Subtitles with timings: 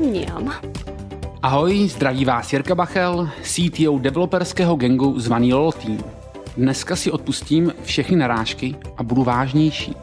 [0.00, 0.52] Mňam.
[1.42, 5.98] Ahoj, zdraví vás Jirka Bachel, CTO developerského gangu zvaný LOL Team.
[6.56, 9.96] Dneska si odpustím všechny narážky a budu vážnější.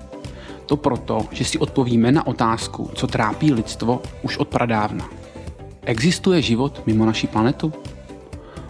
[0.66, 5.10] To proto, že si odpovíme na otázku, co trápí lidstvo už od pradávna.
[5.86, 7.74] Existuje život mimo naší planetu?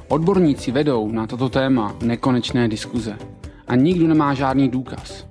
[0.07, 3.17] Odborníci vedou na toto téma nekonečné diskuze
[3.67, 5.27] a nikdo nemá žádný důkaz.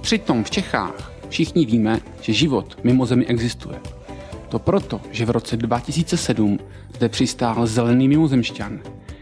[0.00, 3.97] Přitom v Čechách všichni víme, že život mimo Zemi existuje.
[4.48, 6.58] To proto, že v roce 2007
[6.94, 8.80] zde přistál zelený mimozemšťan,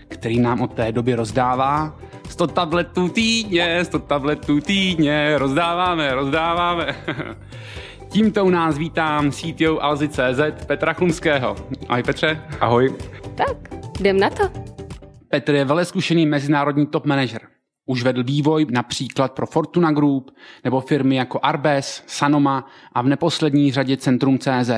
[0.08, 6.96] který nám od té doby rozdává 100 tabletů týdně, 100 tabletů týdně, rozdáváme, rozdáváme.
[8.08, 11.56] Tímto u nás vítám CTO Alzy.cz Petra Chlumského.
[11.88, 12.42] Ahoj Petře.
[12.60, 12.94] Ahoj.
[13.34, 13.56] Tak,
[14.00, 14.50] jdem na to.
[15.28, 17.40] Petr je vele zkušený mezinárodní top manager.
[17.86, 20.30] Už vedl vývoj například pro Fortuna Group
[20.64, 24.70] nebo firmy jako Arbes, Sanoma a v neposlední řadě Centrum CZ.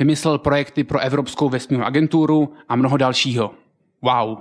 [0.00, 3.54] Vymyslel projekty pro Evropskou vesmírnou agenturu a mnoho dalšího.
[4.02, 4.38] Wow.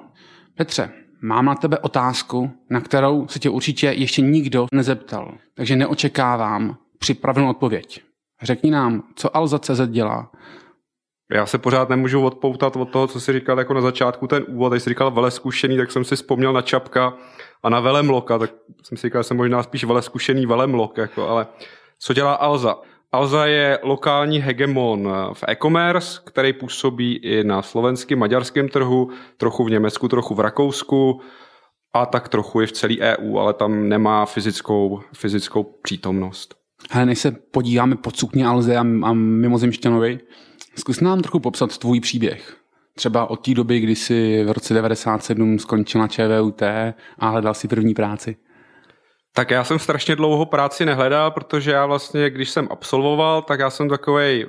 [0.56, 0.90] Petře,
[1.22, 7.50] mám na tebe otázku, na kterou se tě určitě ještě nikdo nezeptal, takže neočekávám připravenou
[7.50, 8.02] odpověď.
[8.42, 10.32] Řekni nám, co Alza CZ dělá
[11.32, 14.74] já se pořád nemůžu odpoutat od toho, co jsi říkal jako na začátku ten úvod,
[14.74, 17.14] když jsi říkal vele zkušený, tak jsem si vzpomněl na Čapka
[17.64, 18.52] a na Velemloka, tak
[18.84, 21.48] jsem si říkal, že jsem možná spíš vele zkušený Velemlok, jako, ale
[22.00, 22.78] co dělá Alza?
[23.12, 29.70] Alza je lokální hegemon v e-commerce, který působí i na slovenském, maďarském trhu, trochu v
[29.70, 31.22] Německu, trochu v Rakousku
[31.94, 36.56] a tak trochu i v celé EU, ale tam nemá fyzickou, fyzickou přítomnost.
[36.92, 39.14] Hele, než se podíváme pod sukně Alze a, a
[40.76, 42.58] Zkus nám trochu popsat tvůj příběh.
[42.96, 46.62] Třeba od té doby, kdy jsi v roce 97 skončil na ČVUT
[47.20, 48.36] a hledal si první práci.
[49.34, 53.70] Tak já jsem strašně dlouho práci nehledal, protože já vlastně, když jsem absolvoval, tak já
[53.70, 54.46] jsem takový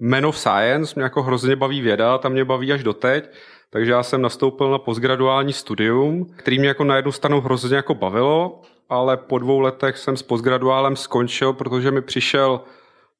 [0.00, 3.30] man of science, mě jako hrozně baví věda, tam mě baví až doteď,
[3.70, 7.94] takže já jsem nastoupil na postgraduální studium, který mě jako na jednu stranu hrozně jako
[7.94, 12.60] bavilo, ale po dvou letech jsem s postgraduálem skončil, protože mi přišel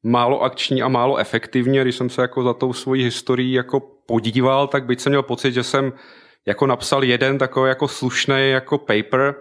[0.02, 1.80] málo akční a málo efektivní.
[1.80, 5.52] Když jsem se jako za tou svojí historií jako podíval, tak byť jsem měl pocit,
[5.52, 5.92] že jsem
[6.46, 9.34] jako napsal jeden takový jako slušný jako paper,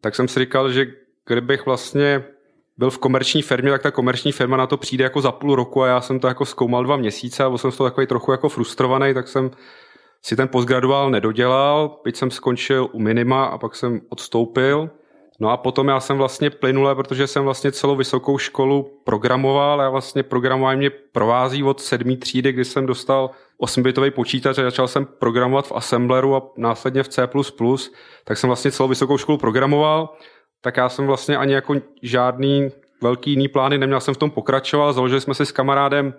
[0.00, 0.86] tak jsem si říkal, že
[1.26, 2.24] kdybych vlastně
[2.78, 5.82] byl v komerční firmě, tak ta komerční firma na to přijde jako za půl roku
[5.82, 8.32] a já jsem to jako zkoumal dva měsíce a byl jsem z toho takový trochu
[8.32, 9.50] jako frustrovaný, tak jsem
[10.22, 14.90] si ten postgraduál nedodělal, byť jsem skončil u minima a pak jsem odstoupil.
[15.40, 19.90] No a potom já jsem vlastně plynule, protože jsem vlastně celou vysokou školu programoval a
[19.90, 23.30] vlastně programování mě provází od sedmý třídy, kdy jsem dostal
[23.62, 27.28] 8-bitový počítač a začal jsem programovat v Assembleru a následně v C++,
[28.24, 30.14] tak jsem vlastně celou vysokou školu programoval,
[30.60, 32.68] tak já jsem vlastně ani jako žádný
[33.02, 36.14] velký jiný plány neměl jsem v tom pokračoval, založili jsme si s kamarádem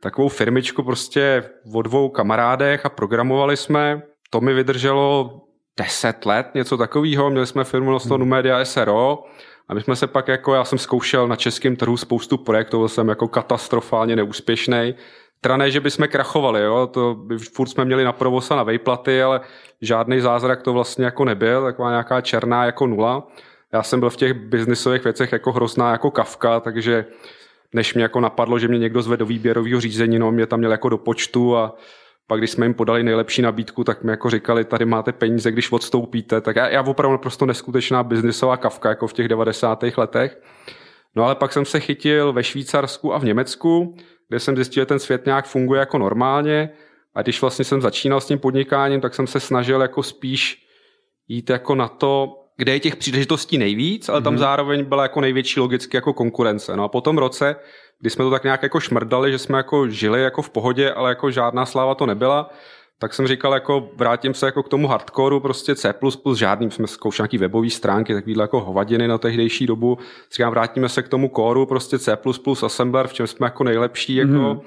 [0.00, 4.02] takovou firmičku prostě o dvou kamarádech a programovali jsme.
[4.30, 5.40] To mi vydrželo
[5.76, 7.30] deset let, něco takového.
[7.30, 8.30] Měli jsme firmu Nostonu hmm.
[8.30, 9.24] Media SRO
[9.68, 12.88] a my jsme se pak jako, já jsem zkoušel na českém trhu spoustu projektů, byl
[12.88, 14.94] jsem jako katastrofálně neúspěšný.
[15.40, 16.86] Teda ne, že bychom krachovali, jo?
[16.86, 19.40] to by furt jsme měli na provoz a na vejplaty, ale
[19.80, 23.28] žádný zázrak to vlastně jako nebyl, taková nějaká černá jako nula.
[23.72, 27.04] Já jsem byl v těch biznisových věcech jako hrozná jako kavka, takže
[27.72, 30.70] než mě jako napadlo, že mě někdo zve do výběrového řízení, no mě tam měl
[30.70, 31.76] jako do počtu a
[32.26, 35.72] pak když jsme jim podali nejlepší nabídku, tak mi jako říkali, tady máte peníze, když
[35.72, 36.40] odstoupíte.
[36.40, 39.84] Tak já, já opravdu naprosto neskutečná biznisová kavka, jako v těch 90.
[39.96, 40.40] letech.
[41.16, 43.96] No ale pak jsem se chytil ve Švýcarsku a v Německu,
[44.28, 46.70] kde jsem zjistil, že ten svět nějak funguje jako normálně.
[47.14, 50.66] A když vlastně jsem začínal s tím podnikáním, tak jsem se snažil jako spíš
[51.28, 54.38] jít jako na to, kde je těch příležitostí nejvíc, ale tam mm-hmm.
[54.38, 56.76] zároveň byla jako největší logicky jako konkurence.
[56.76, 57.56] No a po tom roce
[58.00, 61.10] kdy jsme to tak nějak jako šmrdali, že jsme jako žili jako v pohodě, ale
[61.10, 62.50] jako žádná sláva to nebyla,
[62.98, 65.94] tak jsem říkal, jako vrátím se jako k tomu hardcoreu, prostě C++,
[66.34, 69.98] žádným jsme zkoušeli nějaký webový stránky, takovýhle jako hovadiny na tehdejší dobu.
[70.32, 72.16] Říkám, vrátíme se k tomu kóru, prostě C++,
[72.64, 74.60] assembler, v čem jsme jako nejlepší, jako, mm.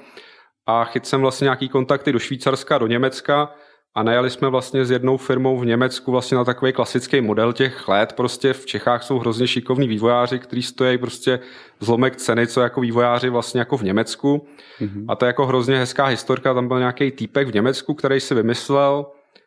[0.66, 3.54] a chyt jsem vlastně nějaký kontakty do Švýcarska, do Německa,
[3.94, 7.88] a najeli jsme vlastně s jednou firmou v Německu vlastně na takový klasický model těch
[7.88, 8.12] let.
[8.12, 11.40] Prostě v Čechách jsou hrozně šikovní vývojáři, kteří stojí prostě
[11.80, 14.46] zlomek ceny, co jako vývojáři vlastně jako v Německu.
[14.80, 15.04] Mm-hmm.
[15.08, 16.54] A to je jako hrozně hezká historka.
[16.54, 19.06] Tam byl nějaký týpek v Německu, který si vymyslel,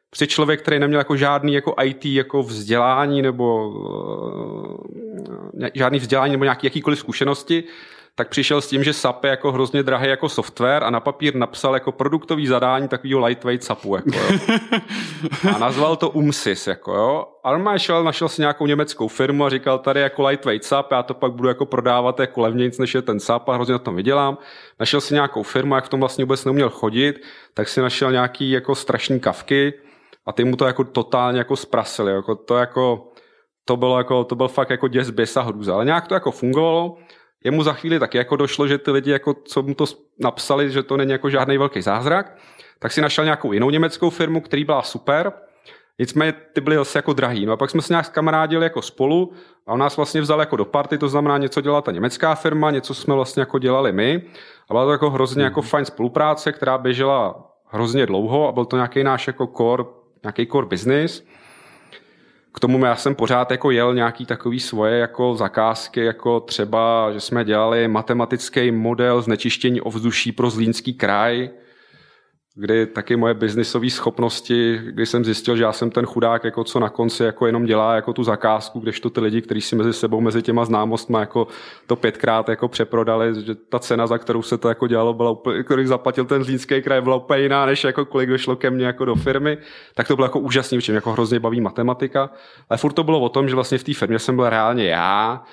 [0.09, 4.77] při člověk, který neměl jako žádný jako IT jako vzdělání nebo uh,
[5.73, 7.63] žádný vzdělání nebo nějaký jakýkoliv zkušenosti,
[8.15, 11.35] tak přišel s tím, že SAP je jako hrozně drahý jako software a na papír
[11.35, 13.95] napsal jako produktový zadání takového lightweight SAPu.
[13.95, 14.39] Jako, jo.
[15.55, 16.67] A nazval to UMSIS.
[16.67, 17.25] Jako, jo.
[17.43, 21.03] A on šel, našel si nějakou německou firmu a říkal, tady jako lightweight SAP, já
[21.03, 23.95] to pak budu jako prodávat jako levnějc, než je ten SAP a hrozně na tom
[23.95, 24.37] vydělám.
[24.79, 27.21] Našel si nějakou firmu, jak v tom vlastně vůbec neuměl chodit,
[27.53, 29.73] tak si našel nějaký jako strašný kavky
[30.25, 32.11] a ty mu to jako totálně jako zprasili.
[32.11, 33.07] Jako to jako
[33.65, 35.73] to bylo jako, to byl fakt jako děs, běs a hrůza.
[35.73, 36.97] Ale nějak to jako fungovalo.
[37.43, 39.85] Jemu za chvíli taky jako došlo, že ty lidi, jako, co mu to
[40.19, 42.37] napsali, že to není jako žádný velký zázrak,
[42.79, 45.33] tak si našel nějakou jinou německou firmu, který byla super,
[46.01, 47.45] Nicméně ty byly zase jako drahý.
[47.45, 49.31] No a pak jsme se nějak kamarádili jako spolu
[49.67, 52.71] a on nás vlastně vzal jako do party, to znamená něco dělala ta německá firma,
[52.71, 54.21] něco jsme vlastně jako dělali my.
[54.69, 58.75] A byla to jako hrozně jako fajn spolupráce, která běžela hrozně dlouho a byl to
[58.75, 59.83] nějaký náš jako core,
[60.23, 61.23] nějaký core business.
[62.53, 67.19] K tomu já jsem pořád jako jel nějaký takový svoje jako zakázky, jako třeba, že
[67.19, 71.49] jsme dělali matematický model znečištění ovzduší pro Zlínský kraj,
[72.55, 76.79] kdy taky moje biznisové schopnosti, kdy jsem zjistil, že já jsem ten chudák, jako co
[76.79, 80.21] na konci jako jenom dělá jako tu zakázku, kdežto ty lidi, kteří si mezi sebou,
[80.21, 81.47] mezi těma známostma jako
[81.87, 85.63] to pětkrát jako přeprodali, že ta cena, za kterou se to jako dělalo, byla úplně,
[85.63, 89.05] kolik zaplatil ten zlínský kraj, byla úplně jiná, než jako kolik došlo ke mně jako
[89.05, 89.57] do firmy,
[89.95, 92.29] tak to bylo jako úžasný, čím jako hrozně baví matematika.
[92.69, 95.43] Ale furt to bylo o tom, že vlastně v té firmě jsem byl reálně já,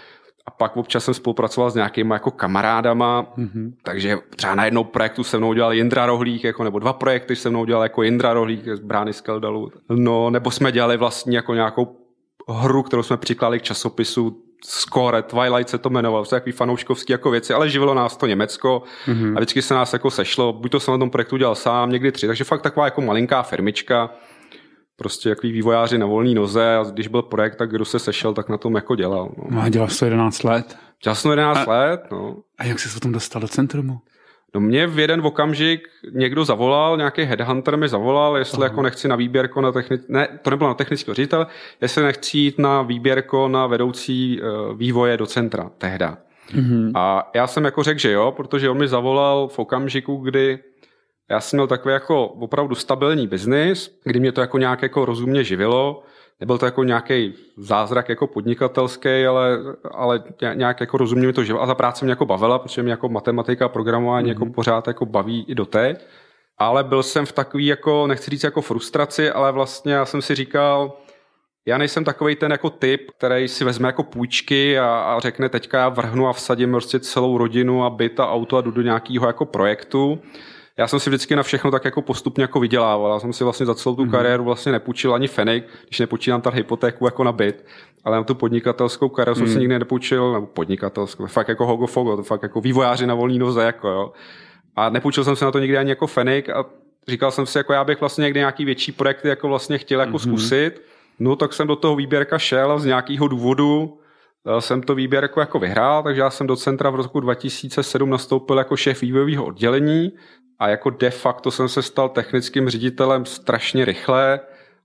[0.48, 3.72] a pak občas jsem spolupracoval s nějakýma jako kamarádama, mm-hmm.
[3.82, 7.50] takže třeba na jednou projektu se mnou dělal Jindra Rohlík, jako, nebo dva projekty se
[7.50, 9.70] mnou dělal jako Jindra Rohlík z Brány Skeldalu.
[9.88, 11.96] No, nebo jsme dělali vlastně jako nějakou
[12.48, 17.30] hru, kterou jsme přiklali k časopisu Score, Twilight se to jmenovalo, to takový fanouškovský jako
[17.30, 19.32] věci, ale živilo nás to Německo mm-hmm.
[19.36, 22.12] a vždycky se nás jako sešlo, buď to jsem na tom projektu dělal sám, někdy
[22.12, 24.10] tři, takže fakt taková jako malinká firmička,
[24.98, 28.48] prostě jaký vývojáři na volné noze a když byl projekt, tak kdo se sešel, tak
[28.48, 29.32] na tom jako dělal.
[29.38, 30.76] No, no a dělal jsi to 11 let?
[31.04, 32.36] Dělal jsem 11 a, let, no.
[32.58, 33.98] A jak jsi se tom dostal do centrumu?
[34.54, 38.64] No mě v jeden okamžik někdo zavolal, nějaký headhunter mi zavolal, jestli Aha.
[38.64, 41.46] jako nechci na výběrko na technický, ne, to nebylo na technický ředitel,
[41.80, 46.18] jestli nechci jít na výběrko na vedoucí uh, vývoje do centra tehda.
[46.54, 46.92] Mm-hmm.
[46.94, 50.58] A já jsem jako řekl, že jo, protože on mi zavolal v okamžiku, kdy
[51.30, 55.44] já jsem měl takový jako opravdu stabilní biznis, kdy mě to jako nějak jako rozumně
[55.44, 56.02] živilo.
[56.40, 59.58] Nebyl to jako nějaký zázrak jako podnikatelský, ale,
[59.90, 60.22] ale
[60.54, 61.62] nějak jako rozumně mi to živilo.
[61.62, 64.42] A ta práce mě jako bavila, protože mě jako matematika a programování mm-hmm.
[64.42, 66.06] jako pořád jako baví i doteď.
[66.58, 70.34] Ale byl jsem v takový jako, nechci říct jako frustraci, ale vlastně já jsem si
[70.34, 70.98] říkal,
[71.66, 75.78] já nejsem takový ten jako typ, který si vezme jako půjčky a, a řekne teďka
[75.78, 79.26] já vrhnu a vsadím prostě celou rodinu a byt a auto a jdu do nějakého
[79.26, 80.22] jako projektu
[80.78, 83.12] já jsem si vždycky na všechno tak jako postupně jako vydělával.
[83.12, 84.10] Já jsem si vlastně za celou tu mm-hmm.
[84.10, 87.64] kariéru vlastně nepůjčil ani fenik, když nepočítám tady hypotéku jako na byt,
[88.04, 89.38] ale na tu podnikatelskou kariéru mm.
[89.38, 89.60] jsem si mhm.
[89.60, 93.62] nikdy nepůjčil, nebo podnikatelskou, fakt jako hogo fogo, to fakt jako vývojáři na volný noze,
[93.62, 94.12] jako jo.
[94.76, 96.64] A nepůjčil jsem se na to nikdy ani jako fenik a
[97.08, 100.16] říkal jsem si, jako já bych vlastně někdy nějaký větší projekty jako vlastně chtěl jako
[100.16, 100.28] mm-hmm.
[100.28, 100.82] zkusit.
[101.18, 103.98] No tak jsem do toho výběrka šel a z nějakého důvodu
[104.46, 108.58] eh, jsem to výběrko jako vyhrál, takže já jsem do centra v roku 2007 nastoupil
[108.58, 110.12] jako šéf vývojového oddělení
[110.58, 114.40] a jako de facto jsem se stal technickým ředitelem strašně rychle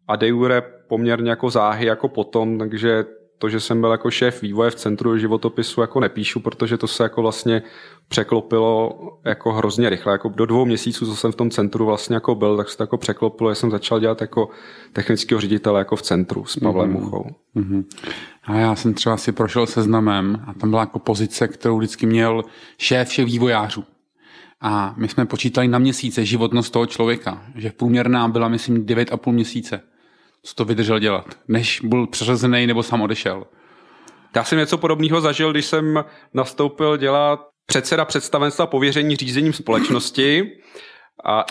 [0.08, 3.06] a de jure poměrně jako záhy jako potom, takže
[3.44, 7.04] to, že jsem byl jako šéf vývoje v centru životopisu, jako nepíšu, protože to se
[7.04, 7.64] jako vlastně
[8.08, 10.12] překlopilo jako hrozně rychle.
[10.12, 12.84] Jako do dvou měsíců, co jsem v tom centru vlastně jako byl, tak se to
[12.84, 14.50] jako překlopilo, že jsem začal dělat jako
[14.94, 17.00] technického ředitele jako v centru s Pavlem mm-hmm.
[17.00, 17.26] Muchou.
[17.56, 17.84] Mm-hmm.
[18.44, 22.44] A já jsem třeba si prošel seznamem a tam byla jako pozice, kterou vždycky měl
[22.78, 23.84] šéf všech vývojářů.
[24.66, 29.82] A my jsme počítali na měsíce životnost toho člověka, že průměrná byla, myslím, 9,5 měsíce.
[30.44, 33.48] Co to vydržel dělat, než byl přeřazený nebo sám odešel.
[34.36, 40.52] Já jsem něco podobného zažil, když jsem nastoupil dělat předseda představenstva pověření řízením společnosti
[41.26, 41.46] a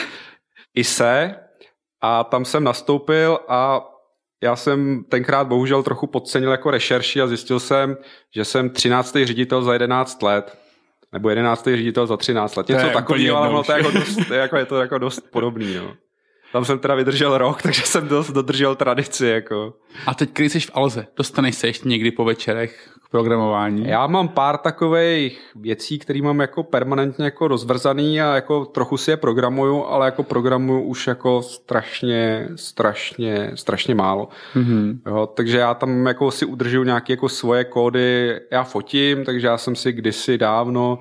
[0.74, 1.34] ISE
[2.00, 3.84] a tam jsem nastoupil a
[4.42, 7.96] já jsem tenkrát bohužel trochu podcenil jako rešerši a zjistil jsem,
[8.34, 9.16] že jsem 13.
[9.24, 10.65] ředitel za 11 let
[11.12, 12.68] nebo jedenáctý ředitel za 13 let.
[12.68, 15.74] Něco takového, ale to je, jako dost, je, jako, je to jako dost podobný.
[15.74, 15.94] No.
[16.56, 19.26] Tam jsem teda vydržel rok, takže jsem dost dodržel tradici.
[19.26, 19.74] Jako.
[20.06, 23.88] A teď, když jsi v Alze, dostaneš se ještě někdy po večerech k programování?
[23.88, 29.10] Já mám pár takových věcí, které mám jako permanentně jako rozvrzaný a jako trochu si
[29.10, 34.28] je programuju, ale jako programuju už jako strašně, strašně, strašně málo.
[34.54, 34.98] Mm-hmm.
[35.06, 39.58] Jo, takže já tam jako si udržuju nějaké jako svoje kódy, já fotím, takže já
[39.58, 40.98] jsem si kdysi dávno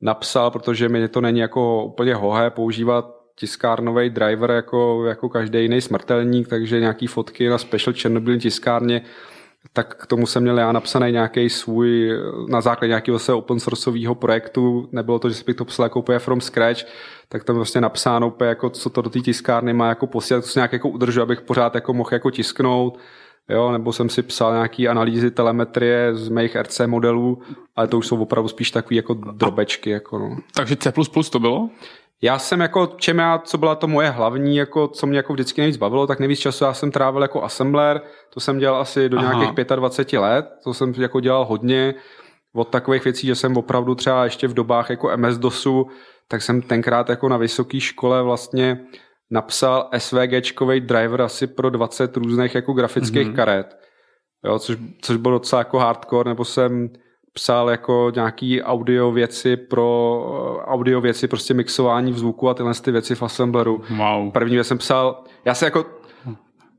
[0.00, 5.80] napsal, protože mi to není jako úplně hohé používat tiskárnový driver jako, jako každý jiný
[5.80, 9.02] smrtelník, takže nějaký fotky na special Černobylní tiskárně
[9.72, 12.10] tak k tomu jsem měl já napsaný nějaký svůj,
[12.48, 16.18] na základě nějakého se open sourceového projektu, nebylo to, že bych to psal jako úplně
[16.18, 16.80] from scratch,
[17.28, 20.50] tak tam vlastně napsáno úplně jako, co to do té tiskárny má jako posílat, to
[20.50, 22.98] se nějak jako udržu, abych pořád jako mohl jako tisknout,
[23.48, 27.38] jo, nebo jsem si psal nějaký analýzy telemetrie z mých RC modelů,
[27.76, 29.90] ale to už jsou opravdu spíš takový jako drobečky.
[29.90, 30.36] Jako no.
[30.54, 30.92] Takže C++
[31.30, 31.70] to bylo?
[32.22, 35.60] Já jsem jako, čem já, co byla to moje hlavní, jako, co mě jako vždycky
[35.60, 38.00] nejvíc bavilo, tak nejvíc času já jsem trávil jako assembler,
[38.34, 39.34] to jsem dělal asi do Aha.
[39.34, 41.94] nějakých 25 let, to jsem jako dělal hodně,
[42.54, 45.86] od takových věcí, že jsem opravdu třeba ještě v dobách jako MS-DOSu,
[46.28, 48.80] tak jsem tenkrát jako na vysoké škole vlastně
[49.30, 53.34] napsal SVGčkový driver asi pro 20 různých jako grafických mm-hmm.
[53.34, 53.76] karet,
[54.44, 56.88] jo, což, což bylo docela jako hardcore, nebo jsem
[57.32, 62.92] psal jako nějaký audio věci pro audio věci, prostě mixování v zvuku a tyhle ty
[62.92, 63.82] věci v Assembleru.
[63.96, 64.32] Wow.
[64.32, 65.86] První věc jsem psal, já se jako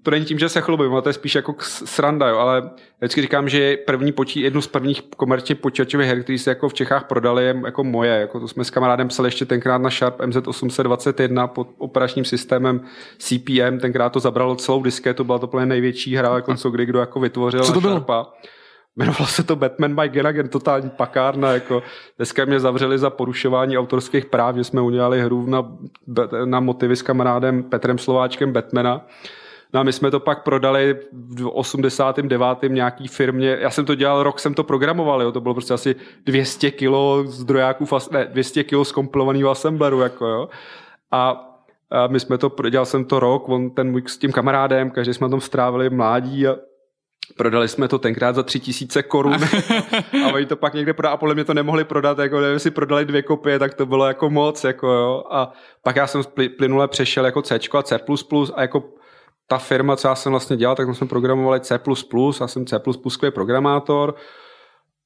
[0.03, 3.21] to není tím, že se chlubím, ale to je spíš jako sranda, jo, ale vždycky
[3.21, 7.07] říkám, že první počí, jednu z prvních komerčně počítačových her, které se jako v Čechách
[7.07, 8.11] prodali, je jako moje.
[8.11, 12.81] Jako to jsme s kamarádem psali ještě tenkrát na Sharp MZ821 pod operačním systémem
[13.17, 16.99] CPM, tenkrát to zabralo celou disketu, byla to plně největší hra, jako co kdy kdo
[16.99, 18.23] jako vytvořil Co to na Sharpa.
[18.23, 18.33] Bylo?
[18.99, 21.51] Jmenovalo se to Batman by Genagen, totální pakárna.
[21.51, 21.83] Jako.
[22.17, 25.71] Dneska mě zavřeli za porušování autorských práv, že jsme udělali hru na,
[26.45, 29.05] na motivy s kamarádem Petrem Slováčkem Batmana.
[29.73, 32.43] No a my jsme to pak prodali v 89.
[32.67, 33.57] nějaký firmě.
[33.59, 35.31] Já jsem to dělal, rok jsem to programoval, jo.
[35.31, 40.49] to bylo prostě asi 200 kilo zdrojáků, ne, 200 kilo zkompilovaného assembleru, jako jo.
[41.11, 41.45] A
[41.91, 45.13] a my jsme to, dělal jsem to rok, on ten můj s tím kamarádem, každý
[45.13, 46.55] jsme tam strávili mládí a
[47.37, 49.37] Prodali jsme to tenkrát za tři tisíce korun
[50.25, 52.71] a oni to pak někde prodali a podle mě to nemohli prodat, jako nevím, si
[52.71, 55.23] prodali dvě kopie, tak to bylo jako moc, jako jo.
[55.31, 55.51] A
[55.83, 56.21] pak já jsem
[56.57, 57.99] plynule přešel jako C a C++
[58.53, 58.83] a jako
[59.47, 61.79] ta firma, co já jsem vlastně dělal, tak jsme programovali C++,
[62.41, 62.79] já jsem C++
[63.33, 64.15] programátor,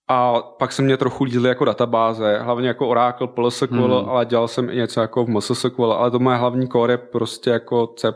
[0.07, 4.09] a pak se mě trochu lízly jako databáze, hlavně jako Oracle, PLSQL, hmm.
[4.09, 7.49] ale dělal jsem i něco jako v MSSQL, ale to moje hlavní core je prostě
[7.49, 8.13] jako C++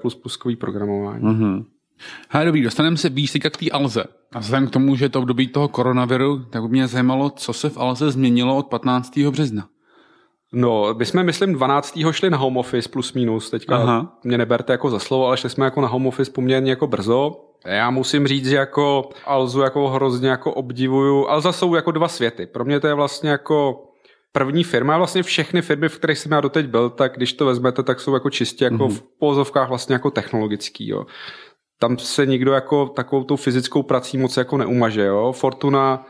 [0.60, 1.24] programování.
[1.24, 1.66] Hmm.
[2.30, 4.04] Hele, dobrý, dostaneme se výš k té Alze.
[4.34, 7.54] A vzhledem k tomu, že to v době toho koronaviru, tak by mě zajímalo, co
[7.54, 9.18] se v Alze změnilo od 15.
[9.18, 9.68] března.
[10.54, 12.00] No, my jsme, myslím, 12.
[12.12, 13.50] šli na home office plus minus.
[13.50, 14.18] Teďka Aha.
[14.24, 17.44] mě neberte jako za slovo, ale šli jsme jako na home office poměrně jako brzo.
[17.66, 21.28] Já musím říct, že jako Alzu jako hrozně jako obdivuju.
[21.28, 22.46] Alza jsou jako dva světy.
[22.46, 23.84] Pro mě to je vlastně jako
[24.32, 24.98] první firma.
[24.98, 28.14] Vlastně všechny firmy, v kterých jsem já doteď byl, tak když to vezmete, tak jsou
[28.14, 28.98] jako čistě jako mm-hmm.
[28.98, 30.88] v pozovkách vlastně jako technologický.
[30.88, 31.06] Jo
[31.80, 35.06] tam se nikdo jako takovou tou fyzickou prací moc jako neumaže.
[35.06, 35.32] Jo?
[35.32, 36.06] Fortuna,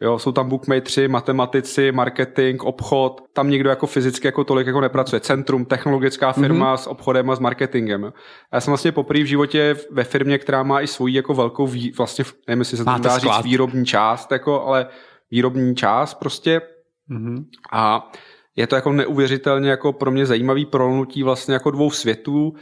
[0.00, 5.20] jo, jsou tam bookmakeri, matematici, marketing, obchod, tam nikdo jako fyzicky jako tolik jako nepracuje.
[5.20, 6.78] Centrum, technologická firma mm-hmm.
[6.78, 8.02] s obchodem a s marketingem.
[8.02, 8.12] Jo?
[8.52, 11.92] Já jsem vlastně poprvé v životě ve firmě, která má i svoji jako velkou, vý,
[11.98, 14.86] vlastně, nevím, jestli se to dá říct výrobní část, jako, ale
[15.30, 16.60] výrobní část prostě.
[17.10, 17.44] Mm-hmm.
[17.72, 18.10] A
[18.56, 22.52] je to jako neuvěřitelně jako pro mě zajímavý prolnutí vlastně jako dvou světů,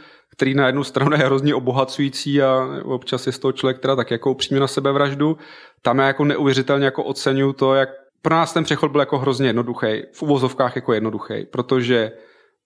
[0.41, 4.11] který na jednu stranu je hrozně obohacující a občas je z toho člověk teda tak
[4.11, 5.37] jako upřímně na sebe vraždu.
[5.81, 7.89] Tam já jako neuvěřitelně jako oceňuju to, jak
[8.21, 12.11] pro nás ten přechod byl jako hrozně jednoduchý, v uvozovkách jako jednoduchý, protože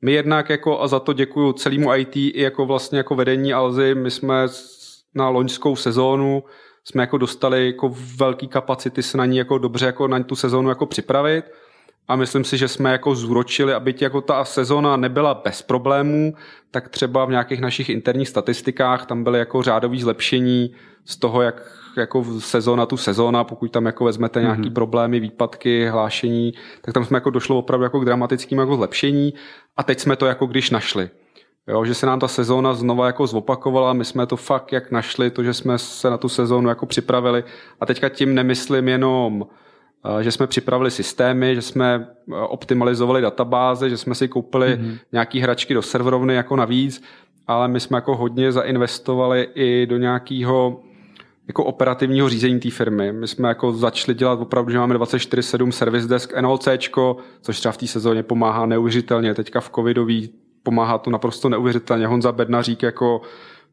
[0.02, 3.96] my jednak jako a za to děkuju celému IT i jako vlastně jako vedení Alzy,
[3.96, 4.48] my jsme
[5.16, 6.44] na loňskou sezónu
[6.84, 10.70] jsme jako dostali jako velký kapacity se na ní jako dobře jako na tu sezónu
[10.70, 11.46] jako připravit
[12.08, 16.34] a myslím si, že jsme jako zúročili, aby jako ta sezona nebyla bez problémů,
[16.72, 20.72] tak třeba v nějakých našich interních statistikách tam byly jako řádové zlepšení
[21.06, 21.62] z toho, jak
[21.98, 24.74] jako sezona tu sezona, pokud tam jako vezmete nějaký mm-hmm.
[24.74, 29.34] problémy, výpadky, hlášení, tak tam jsme jako došlo opravdu jako k dramatickým jako zlepšení
[29.78, 31.10] a teď jsme to jako když našli.
[31.68, 35.32] Jo, že se nám ta sezóna znova jako zopakovala, my jsme to fakt jak našli,
[35.32, 37.44] to, že jsme se na tu sezónu jako připravili
[37.80, 39.65] a teďka tím nemyslím jenom Eh,
[40.22, 44.98] že jsme připravili systémy, že jsme eh, optimalizovali databáze, že jsme si koupili mm-hmm.
[45.12, 47.04] nějaký hračky do serverovny jako navíc,
[47.48, 50.82] ale my jsme jako hodně zainvestovali i do nějakého
[51.48, 53.12] jako operativního řízení té firmy.
[53.12, 56.68] My jsme jako začali dělat opravdu, že máme 24-7 service desk NOC,
[57.42, 59.34] což třeba v té sezóně pomáhá neuvěřitelně.
[59.34, 60.30] Teďka v covidový
[60.64, 62.08] pomáhá to naprosto neuvěřitelně.
[62.08, 63.22] Honza Bednařík jako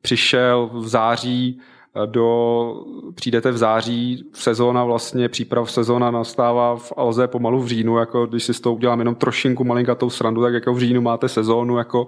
[0.03, 1.61] přišel v září
[2.07, 2.85] do,
[3.15, 8.45] přijdete v září, sezóna vlastně, příprav sezóna nastává v Alze pomalu v říjnu, jako když
[8.45, 12.07] si s tou udělám jenom trošinku malinkatou srandu, tak jako v říjnu máte sezónu, jako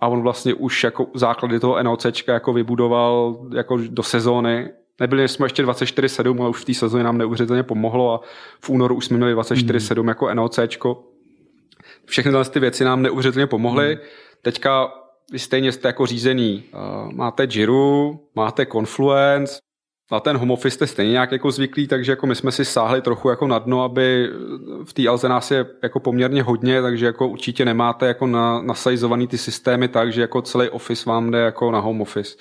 [0.00, 4.70] a on vlastně už jako základy toho NOCčka jako vybudoval jako do sezóny.
[5.00, 8.20] Nebyli jsme ještě 24-7, ale už v té sezóně nám neuvěřitelně pomohlo a
[8.60, 10.08] v únoru už jsme měli 24-7 mm.
[10.08, 11.04] jako NOCčko.
[12.04, 13.94] Všechny ty věci nám neuvěřitelně pomohly.
[13.94, 14.00] Mm.
[14.42, 14.92] Teďka
[15.32, 16.64] vy stejně jste jako řízený.
[17.12, 19.58] Máte Jiru, máte Confluence,
[20.12, 23.02] na ten home office jste stejně nějak jako zvyklí, takže jako my jsme si sáhli
[23.02, 24.30] trochu jako na dno, aby
[24.84, 29.26] v té Alze nás je jako poměrně hodně, takže jako určitě nemáte jako na, nasajzovaný
[29.26, 32.36] ty systémy tak, že jako celý office vám jde jako na home office.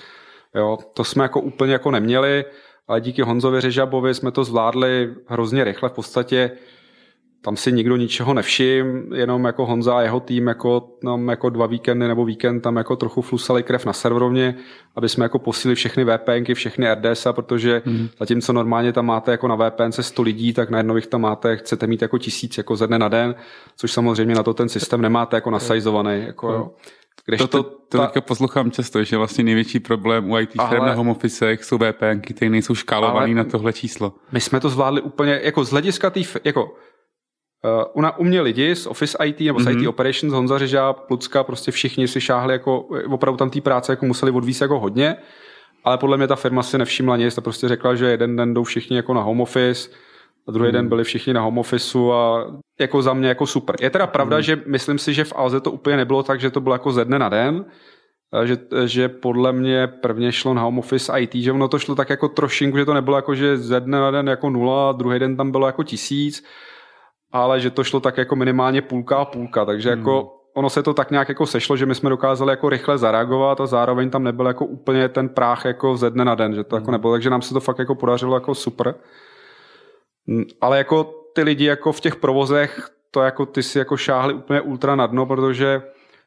[0.56, 2.46] Jo, to jsme jako úplně jako neměli,
[2.88, 5.90] ale díky Honzovi Řežabovi jsme to zvládli hrozně rychle.
[5.90, 6.52] V podstatě
[7.46, 11.66] tam si nikdo ničeho nevšim, jenom jako Honza a jeho tým jako, tam jako dva
[11.66, 14.56] víkendy nebo víkend tam jako trochu flusali krev na serverovně,
[14.96, 18.10] aby jsme jako posílili všechny VPNky, všechny RDS, protože mm.
[18.20, 21.58] zatímco normálně tam máte jako na VPN se 100 lidí, tak najednou jich tam máte,
[21.58, 23.36] chcete mít jako tisíc jako ze dne na den,
[23.78, 26.24] což samozřejmě na to ten systém nemáte jako nasajzovaný.
[26.26, 26.72] Jako, jo.
[27.26, 28.06] Když to, to, to ta...
[28.06, 32.20] teďka poslouchám často, že vlastně největší problém u IT firm na home office jsou VPN,
[32.22, 34.14] které nejsou škálované na tohle číslo.
[34.32, 36.76] My jsme to zvládli úplně, jako z hlediska té, jako
[37.96, 39.82] Uh, u mě lidi z Office IT nebo z mm-hmm.
[39.82, 42.80] IT Operations, Honza Řeža, Plucka, prostě všichni si šáhli jako,
[43.10, 45.16] opravdu tam té práce jako museli odvíct jako hodně,
[45.84, 48.64] ale podle mě ta firma si nevšimla nic, ta prostě řekla, že jeden den jdou
[48.64, 49.90] všichni jako na home office,
[50.48, 50.74] a druhý mm.
[50.74, 52.48] den byli všichni na home officeu a
[52.80, 53.76] jako za mě jako super.
[53.82, 54.44] Je teda pravda, mm.
[54.44, 57.06] že myslím si, že v Alze to úplně nebylo tak, že to bylo jako ze
[57.06, 57.66] dne na den,
[58.44, 62.10] že, že podle mě prvně šlo na home office IT, že ono to šlo tak
[62.10, 65.38] jako trošinku, že to nebylo jako, že ze dne na den jako nula, druhý den
[65.38, 66.44] tam bylo jako tisíc,
[67.44, 70.00] ale že to šlo tak jako minimálně půlka a půlka, takže hmm.
[70.00, 73.62] jako ono se to tak nějak jako sešlo, že my jsme dokázali jako rychle zareagovat
[73.62, 76.76] a zároveň tam nebyl jako úplně ten práh jako ze dne na den, že to
[76.76, 76.92] jako hmm.
[76.92, 78.96] nebylo, takže nám se to fakt jako podařilo jako super.
[80.62, 84.62] Ale jako ty lidi jako v těch provozech, to jako ty si jako šáhli úplně
[84.62, 85.82] ultra na dno, protože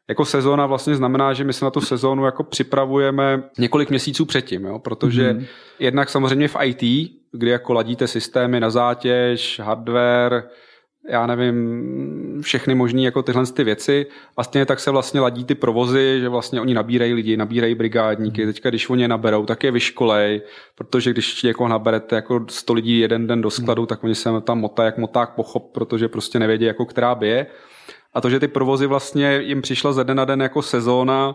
[0.09, 4.65] jako sezóna vlastně znamená, že my se na tu sezónu jako připravujeme několik měsíců předtím,
[4.65, 4.79] jo?
[4.79, 5.45] protože mm.
[5.79, 10.49] jednak samozřejmě v IT, kdy jako ladíte systémy na zátěž, hardware,
[11.09, 14.07] já nevím, všechny možné jako tyhle ty věci.
[14.37, 18.43] Vlastně tak se vlastně ladí ty provozy, že vlastně oni nabírají lidi, nabírají brigádníky.
[18.43, 18.53] Hmm.
[18.53, 20.43] Teďka, když oni je naberou, tak je vyškolej,
[20.75, 23.87] protože když někoho naberete jako 100 lidí jeden den do skladu, hmm.
[23.87, 27.47] tak oni se tam motá jak moták pochop, protože prostě nevědí, jako která bije.
[28.15, 31.35] A to, že ty provozy vlastně jim přišla ze den na den jako sezóna,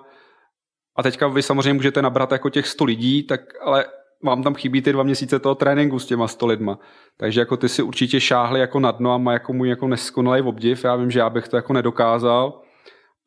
[0.95, 3.85] a teďka vy samozřejmě můžete nabrat jako těch 100 lidí, tak ale
[4.23, 6.79] vám tam chybí ty dva měsíce toho tréninku s těma sto lidma.
[7.17, 10.41] Takže jako ty si určitě šáhli jako na dno a má jako můj jako neskonalý
[10.41, 10.83] obdiv.
[10.83, 12.61] Já vím, že já bych to jako nedokázal.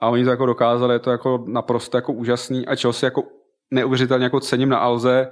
[0.01, 3.23] A oni to jako dokázali, je to jako naprosto jako úžasný a čeho si jako
[3.71, 5.29] neuvěřitelně jako cením na Alze,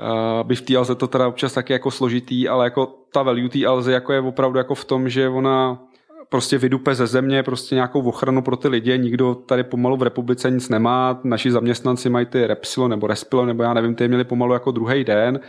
[0.00, 3.48] Uh, by v té Alze to teda občas taky jako složitý, ale jako ta value
[3.48, 5.82] té Alze jako je opravdu jako v tom, že ona
[6.28, 10.50] prostě vydupe ze země prostě nějakou ochranu pro ty lidi, nikdo tady pomalu v republice
[10.50, 14.52] nic nemá, naši zaměstnanci mají ty Repsilo nebo Respilo, nebo já nevím, ty měli pomalu
[14.52, 15.40] jako druhý den,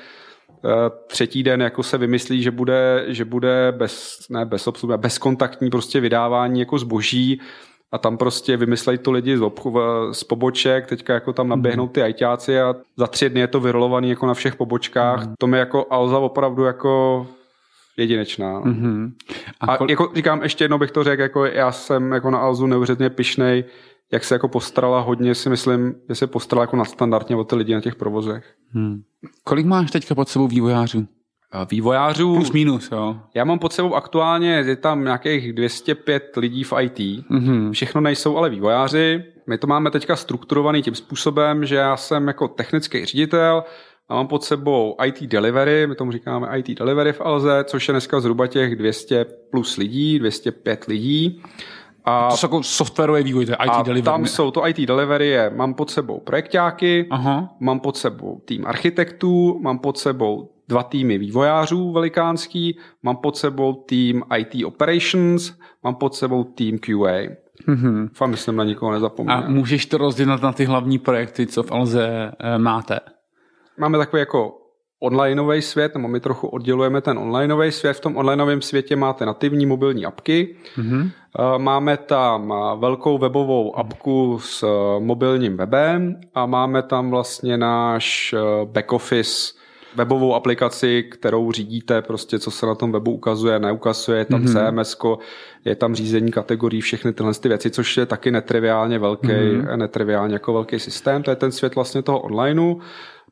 [0.65, 0.69] eh,
[1.07, 5.99] třetí den jako se vymyslí, že bude, že bude bez, ne bez obsluhy, bezkontaktní prostě
[5.99, 7.41] vydávání jako zboží
[7.91, 9.79] a tam prostě vymyslejí to lidi z, obchu,
[10.11, 14.09] z poboček, teďka jako tam naběhnou ty ajťáci a za tři dny je to vyrolovaný
[14.09, 15.27] jako na všech pobočkách.
[15.27, 15.33] Mm.
[15.39, 17.27] To mi jako Alza opravdu jako
[17.97, 18.61] jedinečná.
[18.61, 19.11] Mm-hmm.
[19.59, 19.89] A, a kol...
[19.89, 23.63] jako říkám, ještě jednou bych to řekl, jako já jsem jako na Alzu neuvěřitelně pišnej,
[24.11, 27.73] jak se jako postarala hodně, si myslím, že se postarala jako nadstandardně o ty lidi
[27.73, 28.53] na těch provozech.
[28.71, 29.01] Hmm.
[29.43, 31.07] Kolik máš teďka pod sebou vývojářů?
[31.71, 32.35] Vývojářů...
[32.35, 33.19] Plus minus, jo.
[33.35, 36.97] Já mám pod sebou aktuálně, je tam nějakých 205 lidí v IT.
[36.97, 37.71] Mm-hmm.
[37.71, 39.23] Všechno nejsou ale vývojáři.
[39.47, 43.63] My to máme teďka strukturovaný tím způsobem, že já jsem jako technický ředitel,
[44.09, 47.91] a mám pod sebou IT delivery, my tomu říkáme IT delivery v Alze, což je
[47.91, 51.41] dneska zhruba těch 200 plus lidí, 205 lidí.
[52.05, 54.01] A to jsou jako softwarové vývoj, to je IT a delivery.
[54.01, 57.55] tam jsou to IT delivery, je, mám pod sebou projekťáky, Aha.
[57.59, 63.73] mám pod sebou tým architektů, mám pod sebou dva týmy vývojářů velikánský, mám pod sebou
[63.73, 67.27] tým IT operations, mám pod sebou tým QA.
[67.67, 68.09] Mm-hmm.
[68.13, 69.43] Fakt myslím na nikoho nezapomínám.
[69.43, 72.99] A můžeš to rozdělit na ty hlavní projekty, co v Alze eh, máte?
[73.77, 74.57] Máme takový jako
[74.99, 77.93] onlineový svět, nebo my trochu oddělujeme ten onlineový svět.
[77.93, 80.55] V tom onlineovém světě máte nativní mobilní apky.
[80.77, 81.11] Mm-hmm.
[81.57, 88.65] Máme tam velkou webovou apku s eh, mobilním webem a máme tam vlastně náš eh,
[88.65, 89.57] back office
[89.95, 94.81] webovou aplikaci, kterou řídíte, prostě co se na tom webu ukazuje, neukazuje, je tam mm-hmm.
[94.81, 94.97] CMS,
[95.65, 99.77] je tam řízení kategorií, všechny tyhle ty věci, což je taky netriviálně velký, mm-hmm.
[99.77, 101.23] netriviálně jako velký systém.
[101.23, 102.75] To je ten svět vlastně toho onlineu.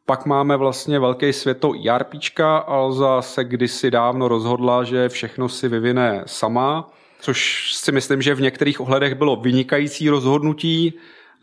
[0.06, 5.68] Pak máme vlastně velký svět to ERPčka, Alza se kdysi dávno rozhodla, že všechno si
[5.68, 6.90] vyvine sama,
[7.20, 10.94] což si myslím, že v některých ohledech bylo vynikající rozhodnutí,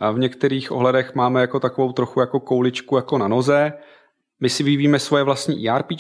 [0.03, 3.73] a v některých ohledech máme jako takovou trochu jako kouličku jako na noze.
[4.43, 5.91] My si vyvíjíme svoje vlastní ERP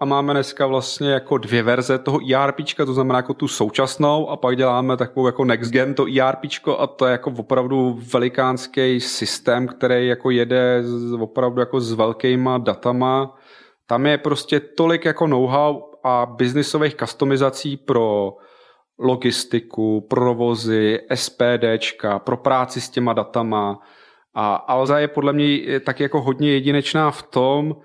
[0.00, 4.36] a máme dneska vlastně jako dvě verze toho ERP, to znamená jako tu současnou a
[4.36, 6.40] pak děláme takovou jako next gen to ERP
[6.78, 10.82] a to je jako opravdu velikánský systém, který jako jede
[11.20, 13.36] opravdu jako s velkýma datama,
[13.86, 18.32] tam je prostě tolik jako know-how a biznisových customizací pro
[18.98, 23.78] logistiku, provozy, SPDčka, pro práci s těma datama.
[24.34, 27.76] A Alza je podle mě tak jako hodně jedinečná v tom,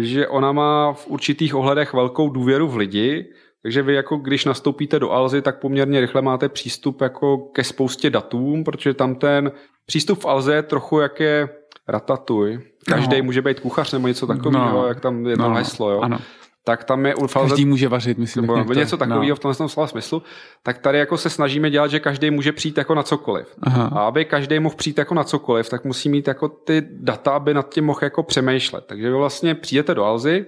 [0.00, 4.98] že ona má v určitých ohledech velkou důvěru v lidi, takže vy jako když nastoupíte
[4.98, 9.52] do Alzy, tak poměrně rychle máte přístup jako ke spoustě datům, protože tam ten
[9.86, 11.48] přístup v Alze je trochu jak je
[11.88, 12.60] ratatuj.
[12.86, 13.24] Každý no.
[13.24, 14.86] může být kuchař nebo něco takového, no.
[14.86, 15.54] jak tam je to no.
[15.54, 15.90] heslo.
[15.90, 16.00] Jo?
[16.00, 16.18] Ano
[16.64, 17.48] tak tam je Ulfalze...
[17.48, 18.42] Každý může vařit, myslím.
[18.42, 19.36] Nebo, nebo něco takového no.
[19.36, 20.22] v tomhle slova smyslu.
[20.62, 23.46] Tak tady jako se snažíme dělat, že každý může přijít jako na cokoliv.
[23.62, 23.90] Aha.
[23.92, 27.54] A aby každý mohl přijít jako na cokoliv, tak musí mít jako ty data, aby
[27.54, 28.84] nad tím mohl jako přemýšlet.
[28.86, 30.46] Takže vy vlastně přijdete do Alzy,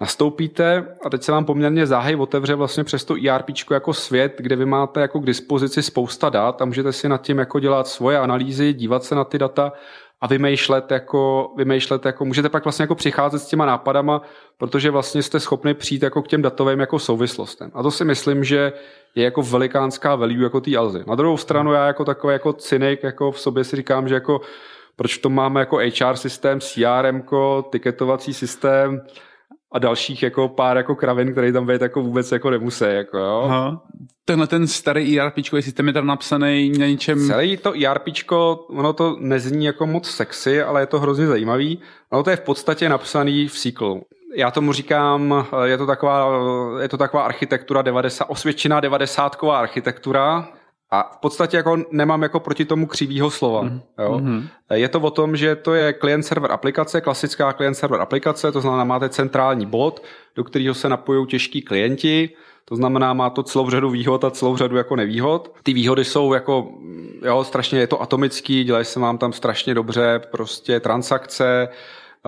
[0.00, 4.56] nastoupíte a teď se vám poměrně záhej otevře vlastně přes to ERP jako svět, kde
[4.56, 8.18] vy máte jako k dispozici spousta dat a můžete si nad tím jako dělat svoje
[8.18, 9.72] analýzy, dívat se na ty data
[10.20, 14.22] a vymýšlet jako, vymýšlet jako, můžete pak vlastně jako přicházet s těma nápadama,
[14.58, 17.70] protože vlastně jste schopni přijít jako k těm datovým jako souvislostem.
[17.74, 18.72] A to si myslím, že
[19.14, 21.04] je jako velikánská value jako té Alzy.
[21.06, 24.40] Na druhou stranu já jako takový jako cynik jako v sobě si říkám, že jako
[24.96, 27.22] proč to máme jako HR systém, CRM,
[27.70, 29.02] tiketovací systém,
[29.76, 32.84] a dalších jako pár jako kravin, které tam být jako vůbec jako nemusí.
[32.88, 33.42] Jako, jo.
[33.44, 33.82] Aha.
[34.24, 37.26] Tenhle ten starý ERP systém je tam napsaný na něčem...
[37.26, 38.04] Celý to ERP,
[38.68, 41.80] ono to nezní jako moc sexy, ale je to hrozně zajímavý.
[42.10, 44.00] Ono to je v podstatě napsaný v SQL.
[44.36, 46.28] Já tomu říkám, je to taková,
[46.80, 50.48] je to taková architektura 90, osvědčená devadesátková architektura,
[50.90, 53.62] a v podstatě jako nemám jako proti tomu křivýho slova.
[53.62, 53.80] Mm.
[53.98, 54.18] Jo.
[54.18, 54.48] Mm.
[54.74, 59.08] Je to o tom, že to je client-server aplikace, klasická client-server aplikace, to znamená, máte
[59.08, 60.02] centrální bod,
[60.36, 62.30] do kterého se napojují těžký klienti,
[62.64, 65.54] to znamená, má to celou řadu výhod a celou řadu jako nevýhod.
[65.62, 66.68] Ty výhody jsou jako,
[67.24, 71.68] jo, strašně je to atomický, dělají se vám tam strašně dobře, prostě transakce,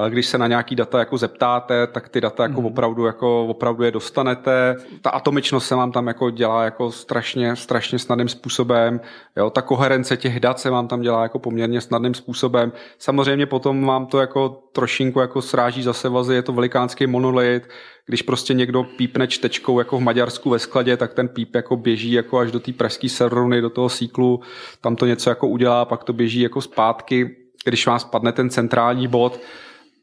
[0.09, 2.67] když se na nějaký data jako zeptáte, tak ty data jako mm.
[2.67, 4.77] opravdu, jako opravdu je dostanete.
[5.03, 9.01] Ta atomičnost se vám tam jako dělá jako strašně, strašně snadným způsobem.
[9.37, 12.73] Jo, ta koherence těch dat se vám tam dělá jako poměrně snadným způsobem.
[12.99, 17.69] Samozřejmě potom vám to jako trošinku jako sráží zase vazy, je to velikánský monolit,
[18.07, 22.13] když prostě někdo pípne čtečkou jako v Maďarsku ve skladě, tak ten píp jako běží
[22.13, 24.41] jako až do té pražské serveruny, do toho síklu,
[24.81, 29.09] tam to něco jako udělá, pak to běží jako zpátky, když vám spadne ten centrální
[29.09, 29.41] bod,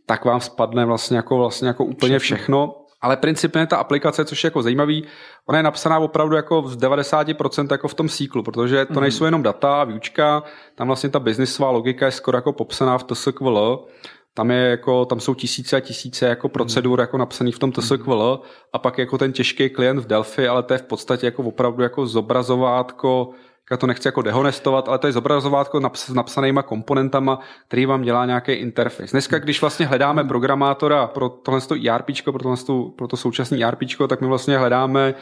[0.06, 2.76] tak vám spadne vlastně jako, vlastně jako úplně všechno.
[3.02, 5.04] Ale principně ta aplikace, což je jako zajímavý,
[5.46, 9.02] ona je napsaná opravdu jako z 90% jako v tom síklu, protože to mm.
[9.02, 10.44] nejsou jenom data, výučka,
[10.76, 13.86] tam vlastně ta biznisová logika je skoro jako popsaná v TSQL,
[14.34, 18.40] tam, je jako, tam jsou tisíce a tisíce jako procedur jako napsaných v tom TSQL
[18.74, 21.84] a pak jako ten těžký klient v Delphi, ale to je v podstatě jako opravdu
[21.84, 23.30] jako zobrazovátko
[23.72, 28.26] já to nechci jako dehonestovat, ale to je zobrazovátko s napsanýma komponentama, který vám dělá
[28.26, 29.12] nějaký interface.
[29.12, 32.58] Dneska, když vlastně hledáme programátora pro tohle ERP, pro, tohle,
[32.96, 35.14] pro to současné ERP, tak my vlastně hledáme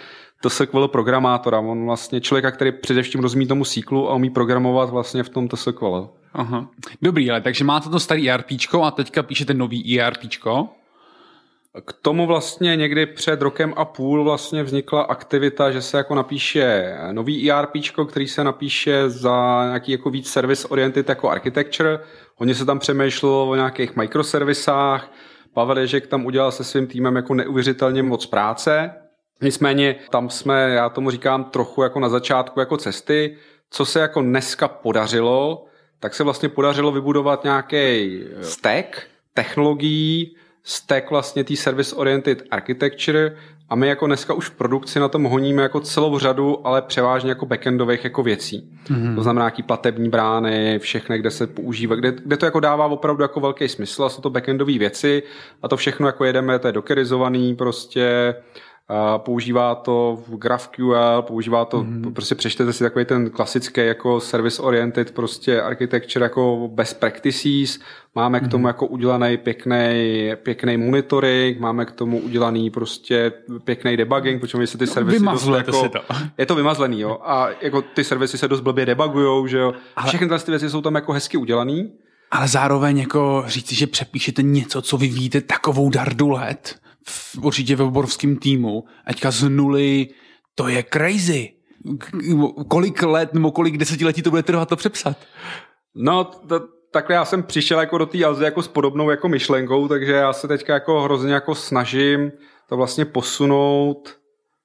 [0.41, 1.59] TSQL programátora.
[1.59, 6.09] On vlastně člověka, který především rozumí tomu síklu a umí programovat vlastně v tom TSQL.
[6.33, 6.67] Aha.
[7.01, 8.47] Dobrý, ale takže máte to starý ERP
[8.83, 10.19] a teďka píšete nový ERP.
[11.81, 16.95] K tomu vlastně někdy před rokem a půl vlastně vznikla aktivita, že se jako napíše
[17.11, 17.71] nový ERP,
[18.09, 21.99] který se napíše za nějaký jako víc service oriented jako architecture.
[22.35, 25.11] Hodně se tam přemýšlelo o nějakých microservisách.
[25.53, 28.93] Pavel Ježek tam udělal se svým týmem jako neuvěřitelně moc práce.
[29.41, 33.37] Nicméně tam jsme, já tomu říkám, trochu jako na začátku jako cesty.
[33.69, 35.65] Co se jako dneska podařilo,
[35.99, 39.01] tak se vlastně podařilo vybudovat nějaký stack
[39.33, 43.35] technologií, stack vlastně té service-oriented architecture
[43.69, 47.29] a my jako dneska už v produkci na tom honíme jako celou řadu, ale převážně
[47.29, 48.69] jako backendových jako věcí.
[48.87, 49.15] Mm-hmm.
[49.15, 53.23] To znamená nějaký platební brány, všechny, kde se používá, kde, kde to jako dává opravdu
[53.23, 55.23] jako velký smysl a jsou to backendové věci
[55.61, 58.35] a to všechno jako jedeme, to je dockerizovaný prostě,
[59.17, 62.13] používá to v GraphQL, používá to, mm-hmm.
[62.13, 67.79] prostě přečtete si takový ten klasický jako service-oriented prostě architecture jako best practices,
[68.15, 68.67] máme k tomu mm-hmm.
[68.67, 73.31] jako udělaný pěkný, pěkný monitoring, máme k tomu udělaný prostě
[73.63, 75.99] pěkný debugging, protože se ty servisy dost jako, si to.
[76.37, 80.07] je to vymazlený, jo, a jako ty servisy se dost blbě debugujou, že jo, Ale...
[80.07, 81.91] všechny ty věci jsou tam jako hezky udělaný.
[82.31, 86.75] Ale zároveň jako říci, že přepíšete něco, co vy víte takovou dardu let,
[87.07, 90.07] v, určitě ve obrovském týmu, aťka z nuly,
[90.55, 91.53] to je crazy.
[92.67, 95.17] Kolik let nebo kolik desetiletí to bude trvat to přepsat?
[95.95, 96.61] No, to,
[96.91, 100.33] takhle já jsem přišel jako do té Alzy jako s podobnou jako myšlenkou, takže já
[100.33, 102.31] se teďka jako hrozně jako snažím
[102.69, 104.17] to vlastně posunout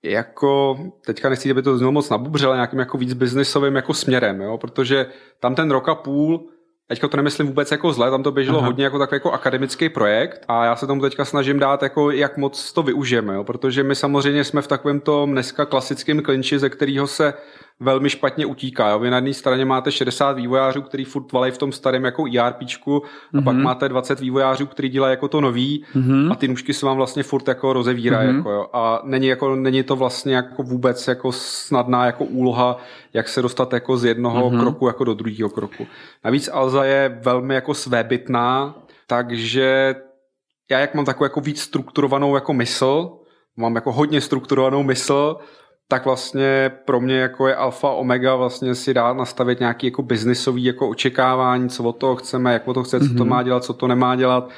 [0.03, 4.59] jako, teďka nechci, aby to znělo moc nabubřelo, nějakým jako víc biznisovým jako směrem, jo?
[4.59, 5.07] protože
[5.41, 6.49] tam ten rok a půl
[6.89, 8.67] Teďka to nemyslím vůbec jako zle, tam to běželo Aha.
[8.67, 12.37] hodně jako takový jako akademický projekt a já se tomu teďka snažím dát, jako jak
[12.37, 13.45] moc to využijeme, jo?
[13.45, 17.35] protože my samozřejmě jsme v takovém tom dneska klasickém klinči, ze kterého se
[17.81, 18.89] velmi špatně utíká.
[18.89, 18.99] Jo?
[18.99, 22.99] Vy na jedné straně máte 60 vývojářů, který furt valejí v tom starém jako ERPčku
[22.99, 23.39] mm-hmm.
[23.39, 23.65] a pak mhm.
[23.65, 26.33] máte 20 vývojářů, který dělají jako to nový mm-hmm.
[26.33, 28.29] a ty nůžky se vám vlastně furt jako rozevírají.
[28.29, 28.37] Mm-hmm.
[28.37, 28.67] Jako, jo?
[28.73, 32.79] A není, jako, není to vlastně jako vůbec jako snadná jako úloha,
[33.13, 34.61] jak se dostat jako z jednoho mm-hmm.
[34.61, 35.87] kroku jako do druhého kroku.
[36.25, 38.75] Navíc Alza je velmi jako svébytná,
[39.07, 39.95] takže
[40.71, 43.11] já jak mám takovou jako víc strukturovanou jako mysl,
[43.57, 45.37] mám jako hodně strukturovanou mysl,
[45.89, 50.65] tak vlastně pro mě jako je alfa omega vlastně si dát nastavit nějaký jako biznisový
[50.65, 53.29] jako očekávání, co od toho chceme, jak o to chce, co to mhm.
[53.29, 54.51] má dělat, co to nemá dělat.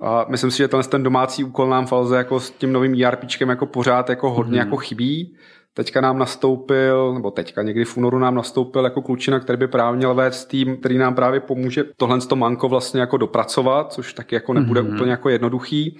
[0.00, 3.48] A myslím si, že tenhle ten domácí úkol nám Falze jako s tím novým ERPčkem
[3.48, 4.66] jako pořád jako hodně mm.
[4.66, 5.36] jako chybí.
[5.74, 9.96] Teďka nám nastoupil, nebo teďka někdy v únoru nám nastoupil jako klučina, který by právě
[9.96, 14.34] měl vést tým, který nám právě pomůže tohle to manko vlastně jako dopracovat, což taky
[14.34, 14.94] jako nebude mm-hmm.
[14.94, 15.98] úplně jako jednoduchý.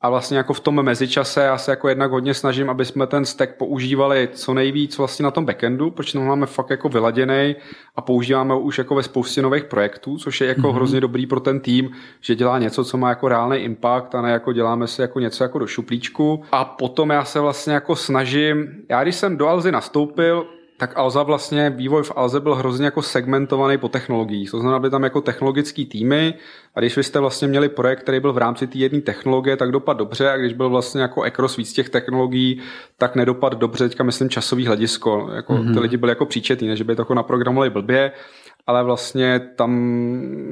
[0.00, 3.24] A vlastně jako v tom mezičase já se jako jednak hodně snažím, aby jsme ten
[3.24, 7.56] stack používali co nejvíc vlastně na tom backendu, protože tam máme fakt jako vyladěný
[7.96, 10.74] a používáme ho už jako ve spoustě nových projektů, což je jako mm-hmm.
[10.74, 14.30] hrozně dobrý pro ten tým, že dělá něco, co má jako reálný impact a ne
[14.30, 16.42] jako děláme si jako něco jako do šuplíčku.
[16.52, 20.46] A potom já se vlastně jako snažím, já když jsem do Alzy nastoupil,
[20.78, 24.50] tak Alza vlastně, vývoj v Alze byl hrozně jako segmentovaný po technologiích.
[24.50, 26.34] To znamená, byly tam jako technologický týmy
[26.74, 29.70] a když vy jste vlastně měli projekt, který byl v rámci té jedné technologie, tak
[29.70, 32.60] dopad dobře a když byl vlastně jako ekros víc těch technologií,
[32.98, 35.30] tak nedopad dobře, teďka myslím časový hledisko.
[35.34, 35.74] Jako mm-hmm.
[35.74, 38.12] Ty lidi byli jako příčetní, než by to jako naprogramovali blbě,
[38.66, 40.00] ale vlastně tam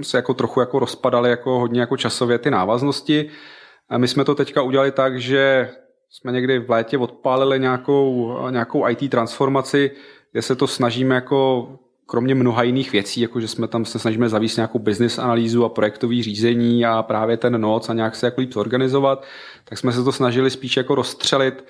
[0.03, 3.29] se jako trochu jako rozpadaly jako hodně jako časově ty návaznosti.
[3.89, 5.71] A my jsme to teďka udělali tak, že
[6.11, 9.91] jsme někdy v létě odpálili nějakou, nějakou IT transformaci,
[10.35, 11.69] kde se to snažíme jako
[12.07, 15.69] kromě mnoha jiných věcí, jako že jsme tam se snažíme zavíst nějakou business analýzu a
[15.69, 19.25] projektový řízení a právě ten noc a nějak se jako líp zorganizovat,
[19.65, 21.65] tak jsme se to snažili spíš jako rozstřelit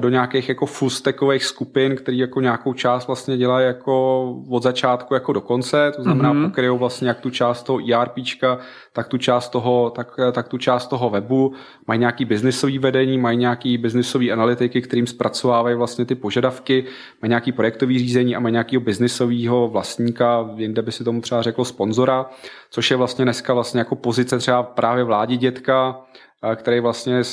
[0.00, 5.14] do nějakých jako full stackových skupin, který jako nějakou část vlastně dělají jako od začátku
[5.14, 6.48] jako do konce, to znamená mm-hmm.
[6.48, 8.58] pokryjou vlastně jak tu část toho ERPčka,
[8.92, 11.52] tak tu část toho, tak, tak tu část toho webu,
[11.86, 16.84] mají nějaký biznisový vedení, mají nějaký biznisový analytiky, kterým zpracovávají vlastně ty požadavky,
[17.22, 21.64] mají nějaký projektový řízení a mají nějakého biznisového vlastníka, jinde by si tomu třeba řekl
[21.64, 22.26] sponzora,
[22.70, 26.00] což je vlastně dneska vlastně jako pozice třeba právě vládí dětka,
[26.56, 27.24] který vlastně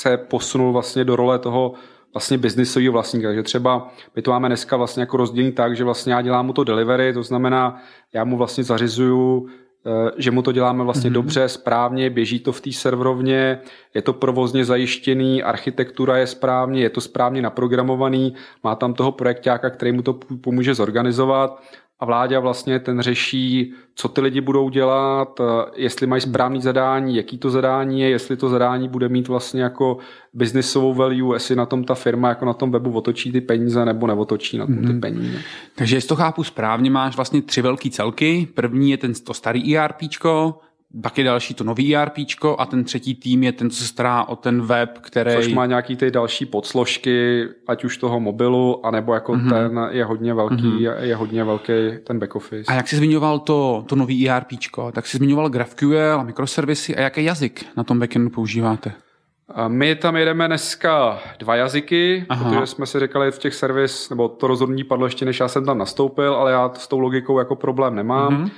[0.00, 1.72] se posunul vlastně do role toho
[2.14, 3.28] vlastně biznisového vlastníka.
[3.28, 6.52] Takže třeba my to máme dneska vlastně jako rozdělení tak, že vlastně já dělám mu
[6.52, 7.82] to delivery, to znamená,
[8.12, 9.48] já mu vlastně zařizuju
[9.86, 11.14] eh, že mu to děláme vlastně mm-hmm.
[11.14, 13.60] dobře, správně, běží to v té serverovně,
[13.94, 18.34] je to provozně zajištěný, architektura je správně, je to správně naprogramovaný,
[18.64, 21.62] má tam toho projektáka, který mu to pomůže zorganizovat
[22.00, 25.44] a vláda vlastně ten řeší, co ty lidi budou dělat, eh,
[25.76, 29.98] jestli mají správný zadání, jaký to zadání je, jestli to zadání bude mít vlastně jako
[30.34, 34.06] businessovou value, jestli na tom ta firma jako na tom webu otočí ty peníze nebo
[34.06, 35.00] neotočí na tom ty mhm.
[35.00, 35.38] peníze.
[35.74, 38.48] Takže jestli to chápu správně, máš vlastně tři velké celky.
[38.54, 40.60] První je ten, to starý ERPčko,
[41.02, 42.18] pak je další to nový ERP
[42.58, 45.34] a ten třetí tým je ten, co se stará o ten web, který...
[45.34, 49.50] Což má nějaký ty další podsložky, ať už toho mobilu, anebo jako mm-hmm.
[49.50, 51.00] ten je hodně velký, mm-hmm.
[51.00, 51.72] je hodně velký
[52.04, 52.72] ten back office.
[52.72, 54.48] A jak jsi zmiňoval to, to nový ERP,
[54.92, 58.92] tak jsi zmiňoval GraphQL a mikroservisy a jaký jazyk na tom backendu používáte?
[59.54, 62.50] A my tam jedeme dneska dva jazyky, Aha.
[62.50, 65.64] protože jsme si říkali v těch servis, nebo to rozhodnutí padlo ještě, než já jsem
[65.64, 68.44] tam nastoupil, ale já s tou logikou jako problém nemám.
[68.44, 68.50] Mm-hmm.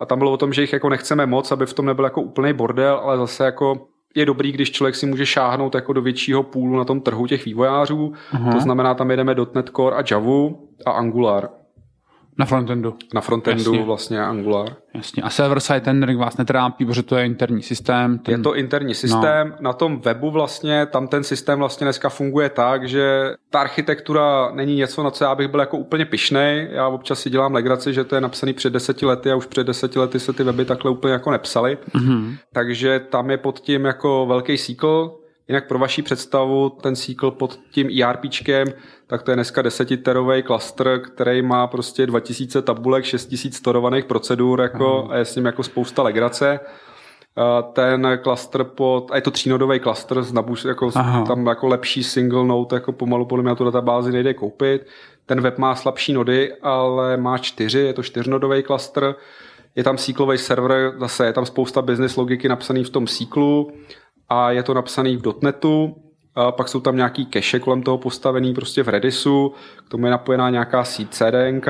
[0.00, 2.22] A tam bylo o tom, že jich jako nechceme moc, aby v tom nebyl jako
[2.22, 6.42] úplný bordel, ale zase jako je dobrý, když člověk si může šáhnout jako do většího
[6.42, 8.12] půlu na tom trhu těch vývojářů.
[8.32, 8.52] Uh-huh.
[8.52, 10.50] To znamená, tam jedeme .NET Core a Java
[10.86, 11.48] a Angular.
[12.38, 12.94] Na frontendu.
[13.14, 13.84] Na frontendu Jasně.
[13.84, 14.76] vlastně Angular.
[14.94, 15.22] Jasně.
[15.22, 18.18] A server-side rendering vás netrápí, protože to je interní systém.
[18.18, 18.34] Ten...
[18.34, 19.48] Je to interní systém.
[19.48, 19.56] No.
[19.60, 24.76] Na tom webu vlastně, tam ten systém vlastně dneska funguje tak, že ta architektura není
[24.76, 26.68] něco, na co já bych byl jako úplně pišnej.
[26.72, 29.66] Já občas si dělám legraci, že to je napsaný před deseti lety a už před
[29.66, 31.78] deseti lety se ty weby takhle úplně jako nepsaly.
[31.94, 32.36] Mm-hmm.
[32.52, 37.60] Takže tam je pod tím jako velký SQL, Jinak pro vaši představu, ten SQL pod
[37.70, 38.68] tím ERPčkem,
[39.06, 45.08] tak to je dneska desetiterový klastr, který má prostě 2000 tabulek, 6000 storovaných procedur jako,
[45.10, 46.60] a je s ním jako spousta legrace.
[47.72, 50.24] Ten klastr pod, a je to třínodový klastr,
[50.68, 50.90] jako,
[51.26, 54.86] tam jako lepší single node, jako pomalu podle mě na tu databázi nejde koupit.
[55.26, 59.14] Ten web má slabší nody, ale má čtyři, je to čtyřnodový klastr.
[59.76, 63.72] Je tam SQLový server, zase je tam spousta business logiky napsaný v tom SQLu
[64.28, 65.96] a je to napsaný v .NETu,
[66.34, 69.52] a pak jsou tam nějaký cache kolem toho postavený prostě v Redisu,
[69.86, 71.60] k tomu je napojená nějaká síť CDN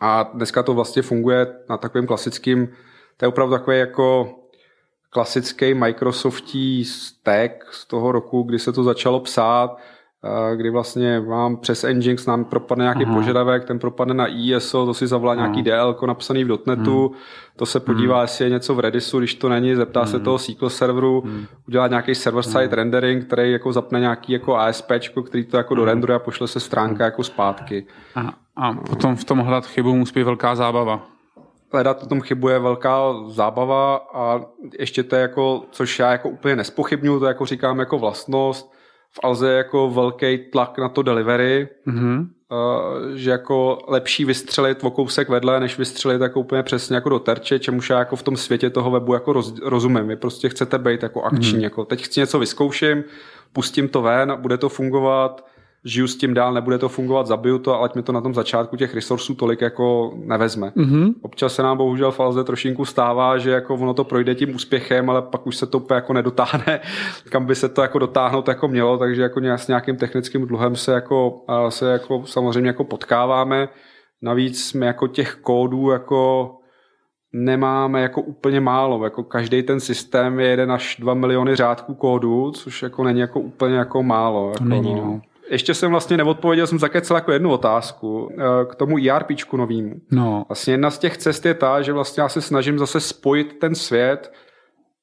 [0.00, 2.68] A dneska to vlastně funguje na takovým klasickým,
[3.16, 4.34] to je opravdu takový jako
[5.10, 9.76] klasický Microsoftí stack z toho roku, kdy se to začalo psát,
[10.54, 13.14] kdy vlastně vám přes Nginx nám propadne nějaký Aha.
[13.14, 15.42] požadavek, ten propadne na ISO, to si zavolá Aha.
[15.42, 17.18] nějaký DL napsaný v dotnetu, hmm.
[17.56, 18.22] to se podívá, hmm.
[18.22, 20.10] jestli je něco v Redisu, když to není, zeptá hmm.
[20.10, 21.46] se toho SQL serveru, hmm.
[21.68, 22.72] udělá nějaký server-side hmm.
[22.72, 24.92] rendering, který jako zapne nějaký jako ASP,
[25.26, 25.78] který to jako hmm.
[25.78, 27.10] dorenduje a pošle se stránka hmm.
[27.10, 27.86] jako zpátky.
[28.14, 31.06] A, a potom v tom hledat chybu musí být velká zábava
[31.72, 34.40] hledat v tom chybu je velká zábava a
[34.78, 38.75] ještě to je jako, což já jako úplně nespochybnuju, to jako říkám jako vlastnost,
[39.12, 42.26] v Alze je jako velký tlak na to delivery, mm-hmm.
[42.50, 47.18] uh, že jako lepší vystřelit o kousek vedle, než vystřelit jako úplně přesně jako do
[47.18, 50.08] terče, čemuž já jako v tom světě toho webu jako roz, rozumím.
[50.08, 51.62] Vy prostě chcete být jako akční, mm-hmm.
[51.62, 53.04] jako teď chci něco vyzkouším,
[53.52, 55.46] pustím to ven, bude to fungovat,
[55.86, 58.34] žiju s tím dál, nebude to fungovat, zabiju to, ale ať mi to na tom
[58.34, 60.72] začátku těch resursů tolik jako nevezme.
[60.76, 61.14] Mm-hmm.
[61.22, 65.10] Občas se nám bohužel v Alze trošinku stává, že jako ono to projde tím úspěchem,
[65.10, 66.80] ale pak už se to úplně jako nedotáhne,
[67.30, 70.92] kam by se to jako dotáhnout jako mělo, takže jako s nějakým technickým dluhem se
[70.92, 73.68] jako, se jako samozřejmě jako potkáváme.
[74.22, 76.50] Navíc jsme jako těch kódů jako
[77.32, 79.04] nemáme jako úplně málo.
[79.04, 83.40] Jako každý ten systém je jeden až dva miliony řádků kódu, což jako není jako
[83.40, 84.48] úplně jako málo.
[84.48, 85.04] Jako, to není, no.
[85.04, 85.20] no
[85.50, 89.94] ještě jsem vlastně neodpověděl, jsem zakecel jako jednu otázku eh, k tomu ERPčku novýmu.
[90.12, 90.44] No.
[90.48, 93.74] Vlastně jedna z těch cest je ta, že vlastně já se snažím zase spojit ten
[93.74, 94.32] svět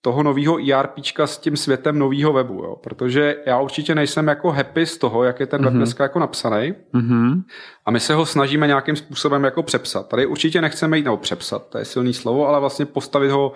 [0.01, 2.75] toho nového ERPčka s tím světem nového webu, jo?
[2.83, 5.63] protože já určitě nejsem jako happy z toho, jak je ten mm-hmm.
[5.63, 5.79] web mhm.
[5.79, 7.43] dneska jako napsaný mm-hmm.
[7.85, 10.07] a my se ho snažíme nějakým způsobem jako přepsat.
[10.07, 13.53] Tady určitě nechceme jít, nebo přepsat, to je silný slovo, ale vlastně postavit ho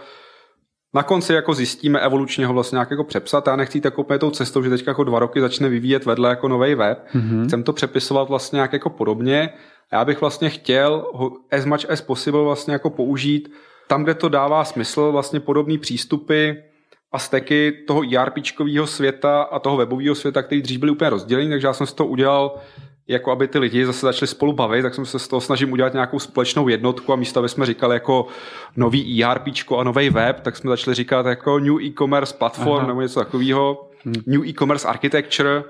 [0.94, 3.48] na konci jako zjistíme evolučně ho vlastně nějak jako přepsat.
[3.48, 6.48] Já nechci jako úplně tou cestou, že teď jako dva roky začne vyvíjet vedle jako
[6.48, 7.06] nový web.
[7.16, 7.48] Mm-hmm.
[7.48, 9.50] Chcem to přepisovat vlastně nějak jako podobně.
[9.94, 13.52] Já bych vlastně chtěl ho as much as possible vlastně jako použít
[13.88, 16.52] tam, kde to dává smysl, vlastně podobné přístupy
[17.12, 21.68] a steky toho ERPčkového světa a toho webového světa, který dřív byly úplně rozdělený, takže
[21.68, 22.56] já jsem si to udělal
[23.08, 25.94] jako aby ty lidi zase začali spolu bavit, tak jsem se z toho snažím udělat
[25.94, 28.28] nějakou společnou jednotku a místo, aby jsme říkali jako
[28.76, 32.88] nový ERP a nový web, tak jsme začali říkat jako New e-commerce platform Aha.
[32.88, 33.90] nebo něco takového.
[34.06, 34.16] Hmm.
[34.26, 35.64] New e-commerce architecture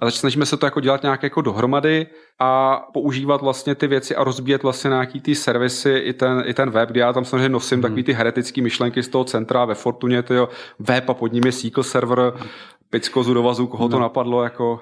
[0.00, 2.06] a snažíme se to jako dělat nějak jako dohromady
[2.38, 6.70] a používat vlastně ty věci a rozbíjet vlastně nějaký ty servisy i ten, i ten
[6.70, 7.82] web, kde já tam samozřejmě nosím hmm.
[7.82, 10.48] takový ty heretické myšlenky z toho centra ve Fortuně, tyjo,
[10.78, 12.32] web a pod ním je SQL server,
[12.90, 13.88] Picko z Udovazu, koho no.
[13.88, 14.80] to napadlo, jako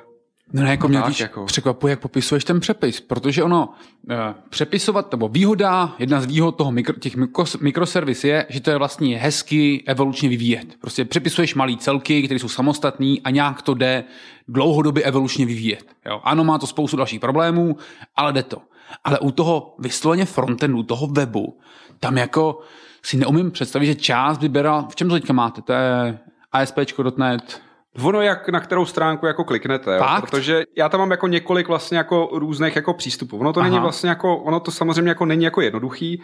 [0.52, 1.44] No ne, jako mě víš, jako...
[1.44, 3.68] překvapuje, jak popisuješ ten přepis, protože ono,
[4.10, 8.70] e, přepisovat, nebo výhoda, jedna z výhod toho mikro, těch mikro, mikroservis je, že to
[8.70, 10.66] je vlastně hezky evolučně vyvíjet.
[10.80, 14.04] Prostě přepisuješ malý celky, které jsou samostatný a nějak to jde
[14.48, 15.96] dlouhodobě evolučně vyvíjet.
[16.06, 16.20] Jo?
[16.24, 17.76] Ano, má to spoustu dalších problémů,
[18.16, 18.62] ale jde to.
[19.04, 21.58] Ale u toho vysloveně frontendu, toho webu,
[22.00, 22.58] tam jako
[23.02, 25.62] si neumím představit, že část vyberal, v čem to teďka máte?
[25.62, 26.18] To je
[26.52, 27.60] ASP.net,
[28.02, 30.04] Ono jak na kterou stránku jako kliknete, jo?
[30.20, 33.38] protože já tam mám jako několik vlastně jako různých jako přístupů.
[33.38, 33.68] Ono to Aha.
[33.68, 36.22] není vlastně jako, ono to samozřejmě jako není jako jednoduchý.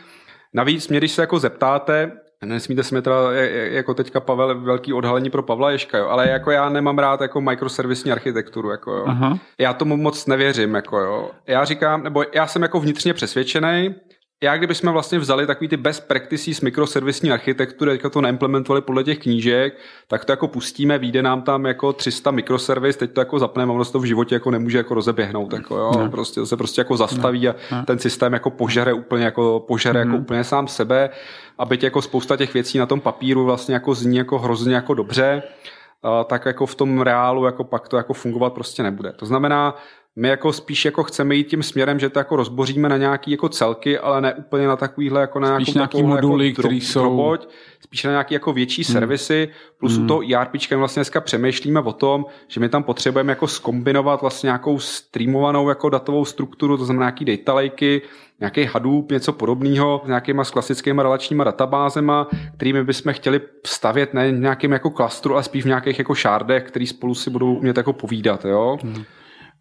[0.54, 2.12] Navíc mě, když se jako zeptáte,
[2.44, 3.16] nesmíte si mě teda
[3.70, 7.40] jako teďka Pavel, velký odhalení pro Pavla Ješka, jo, ale jako já nemám rád jako
[7.40, 9.04] mikroservisní architekturu, jako jo.
[9.06, 9.38] Aha.
[9.58, 11.30] Já tomu moc nevěřím, jako jo.
[11.46, 13.94] Já říkám, nebo já jsem jako vnitřně přesvědčený,
[14.42, 19.18] já kdybychom vlastně vzali takový ty best practices mikroservisní architektury, teďka to neimplementovali podle těch
[19.18, 19.78] knížek,
[20.09, 23.85] tak to jako pustíme, vyjde nám tam jako 300 mikroservis, teď to jako zapneme, ono
[23.85, 26.09] se to v životě jako nemůže jako rozeběhnout, jako jo, ne.
[26.09, 27.85] prostě to se prostě jako zastaví a ne.
[27.87, 30.09] ten systém jako požere úplně jako požere mm.
[30.09, 30.24] jako mhm.
[30.24, 31.11] úplně sám sebe
[31.59, 34.94] a byť jako spousta těch věcí na tom papíru vlastně jako zní jako hrozně jako
[34.94, 35.42] dobře,
[36.26, 39.12] tak jako v tom reálu jako pak to jako fungovat prostě nebude.
[39.12, 39.74] To znamená,
[40.16, 43.48] my jako spíš jako chceme jít tím směrem, že to jako rozboříme na nějaký jako
[43.48, 47.01] celky, ale ne úplně na takovýhle jako na spíš nějakou nějaký moduly, jako které jsou
[47.01, 47.48] droboť,
[47.81, 48.92] spíš na nějaký jako větší hmm.
[48.92, 49.48] servisy,
[49.79, 50.05] plus hmm.
[50.05, 54.46] u toho ERPčkem vlastně dneska přemýšlíme o tom, že my tam potřebujeme jako skombinovat vlastně
[54.46, 58.03] nějakou streamovanou jako datovou strukturu, to znamená nějaký data lakey,
[58.40, 64.33] nějaký Hadoop, něco podobného, s nějakýma s klasickými relačníma databázema, kterými bychom chtěli stavět ne
[64.33, 67.92] nějakým jako klastru, ale spíš v nějakých jako šárdech, který spolu si budou umět jako
[67.92, 68.44] povídat.
[68.44, 68.79] Jo?
[68.83, 69.05] Hmm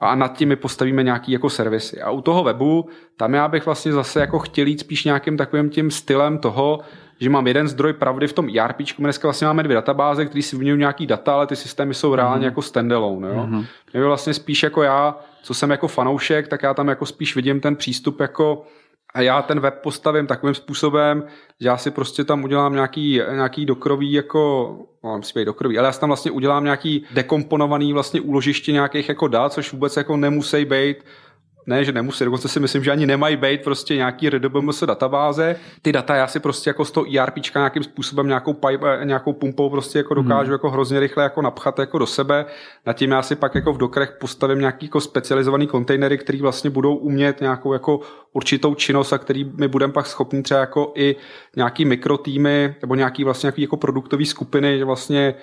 [0.01, 2.01] a nad tím my postavíme nějaký jako servisy.
[2.01, 5.69] A u toho webu, tam já bych vlastně zase jako chtěl jít spíš nějakým takovým
[5.69, 6.79] tím stylem toho,
[7.19, 10.41] že mám jeden zdroj pravdy v tom ERP, my dneska vlastně máme dvě databáze, které
[10.41, 12.45] si vyměňují nějaký data, ale ty systémy jsou reálně mm-hmm.
[12.45, 13.27] jako standalone.
[13.27, 13.47] Jo?
[13.49, 13.65] Mm-hmm.
[13.93, 17.59] Mě vlastně spíš jako já, co jsem jako fanoušek, tak já tam jako spíš vidím
[17.59, 18.65] ten přístup jako
[19.13, 21.23] a já ten web postavím takovým způsobem,
[21.59, 25.87] že já si prostě tam udělám nějaký, nějaký dokrový jako, no, musí být dokrový, ale
[25.87, 30.17] já si tam vlastně udělám nějaký dekomponovaný vlastně úložiště nějakých jako dat, což vůbec jako
[30.17, 30.97] nemusí být
[31.65, 35.55] ne, že nemusí, dokonce si myslím, že ani nemají být prostě nějaký RDBMS databáze.
[35.81, 39.69] Ty data já si prostě jako z toho ERPčka nějakým způsobem nějakou, pipe, nějakou pumpou
[39.69, 40.51] prostě jako dokážu hmm.
[40.51, 42.45] jako hrozně rychle jako napchat jako do sebe.
[42.85, 46.69] Na tím já si pak jako v dokrech postavím nějaký jako specializovaný kontejnery, který vlastně
[46.69, 47.99] budou umět nějakou jako
[48.33, 51.15] určitou činnost a který my budeme pak schopni třeba jako i
[51.55, 55.35] nějaký mikrotýmy nebo nějaký vlastně nějaký jako produktový skupiny, že vlastně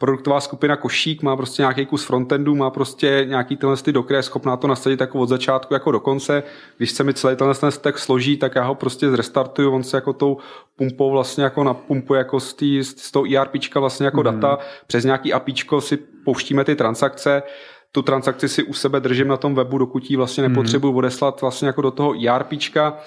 [0.00, 4.22] produktová skupina Košík má prostě nějaký kus frontendu, má prostě nějaký tenhle ty dokry, je
[4.22, 6.42] schopná to nastavit jako od začátku jako do konce.
[6.76, 9.96] Když se mi celý tenhle ten stack složí, tak já ho prostě zrestartuju, on se
[9.96, 10.36] jako tou
[10.76, 14.24] pumpou vlastně jako napumpuje jako z, tý, z toho ERPčka vlastně jako mm.
[14.24, 17.42] data, přes nějaký APIčko si pouštíme ty transakce,
[17.92, 21.66] tu transakci si u sebe držím na tom webu, dokud ji vlastně nepotřebuji odeslat vlastně
[21.66, 22.98] jako do toho ERPčka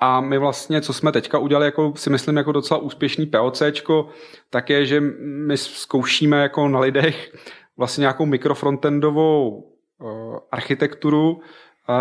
[0.00, 4.08] a my vlastně, co jsme teďka udělali, jako si myslím, jako docela úspěšný POCčko,
[4.50, 7.34] tak je, že my zkoušíme jako na lidech
[7.76, 9.50] vlastně nějakou mikrofrontendovou
[9.98, 11.40] uh, architekturu, uh,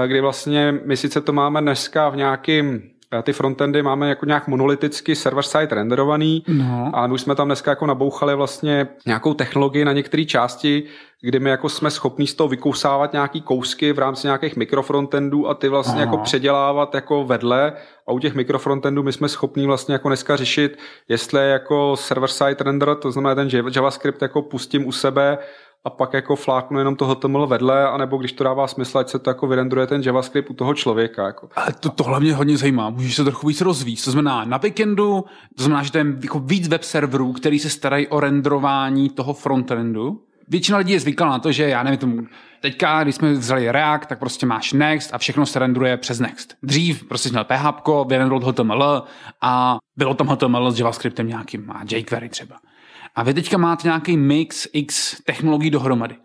[0.08, 2.82] kdy vlastně my sice to máme dneska v nějakým
[3.24, 6.92] ty frontendy máme jako nějak monoliticky server-side renderovaný, no.
[6.94, 10.84] a my už jsme tam dneska jako nabouchali vlastně nějakou technologii na některé části,
[11.22, 15.54] kdy my jako jsme schopní z toho vykousávat nějaký kousky v rámci nějakých mikrofrontendů a
[15.54, 16.18] ty vlastně jako Aha.
[16.18, 17.74] jako předělávat jako vedle
[18.08, 22.64] a u těch mikrofrontendů my jsme schopní vlastně jako dneska řešit, jestli je jako server-side
[22.64, 25.38] render, to znamená ten JavaScript jako pustím u sebe
[25.86, 29.20] a pak jako fláknu jenom to HTML vedle, anebo když to dává smysl, ať se
[29.20, 31.26] to jako vyrendruje ten JavaScript u toho člověka.
[31.26, 31.50] Jako.
[31.56, 34.04] Ale to, tohle mě hodně zajímá, můžeš se trochu víc rozvíjet.
[34.06, 35.26] To znamená na backendu,
[35.58, 39.34] to znamená, že to je jako víc web serverů, který se starají o renderování toho
[39.34, 40.22] frontendu.
[40.48, 42.22] Většina lidí je zvyklá na to, že já nevím, tomu,
[42.62, 46.54] teďka, když jsme vzali React, tak prostě máš Next a všechno se rendruje přes Next.
[46.64, 49.04] Dřív prostě měl PHP, vyrendroval HTML
[49.42, 52.56] a bylo tam HTML s JavaScriptem nějakým a jQuery třeba.
[53.16, 56.16] A vy teďka máte nějaký mix X technologií dohromady.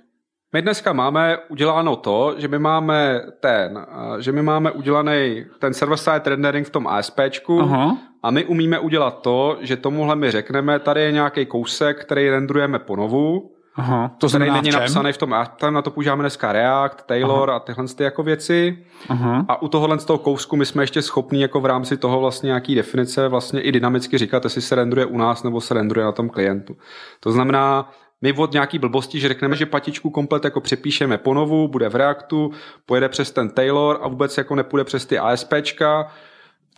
[0.54, 5.74] My dneska máme uděláno to, že my máme ten, eh, že my máme udělaný ten
[5.74, 7.98] server-side rendering v tom ASPčku Aha.
[8.22, 12.78] a my umíme udělat to, že tomuhle my řekneme, tady je nějaký kousek, který rendrujeme
[12.78, 17.50] ponovu, Aha, to který není napsaný v tom, tam na to používáme dneska React, Taylor
[17.50, 17.56] Aha.
[17.56, 18.78] a tyhle ty jako věci.
[19.08, 19.44] Aha.
[19.48, 22.46] A u tohohle z toho kousku my jsme ještě schopni jako v rámci toho vlastně
[22.46, 26.12] nějaký definice vlastně i dynamicky říkat, jestli se rendruje u nás nebo se rendruje na
[26.12, 26.76] tom klientu.
[27.20, 27.90] To znamená,
[28.22, 32.50] my od nějaký blbosti, že řekneme, že patičku komplet jako přepíšeme ponovu, bude v Reactu,
[32.86, 36.12] pojede přes ten Taylor a vůbec jako nepůjde přes ty ASPčka,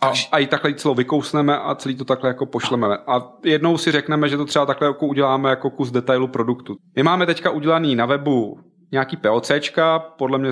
[0.01, 2.87] a, a i takhle celou vykousneme a celý to takhle jako pošleme.
[3.07, 6.77] A jednou si řekneme, že to třeba takhle jako uděláme jako kus detailu produktu.
[6.95, 8.59] My máme teďka udělaný na webu
[8.91, 10.49] nějaký POCčka, podle mě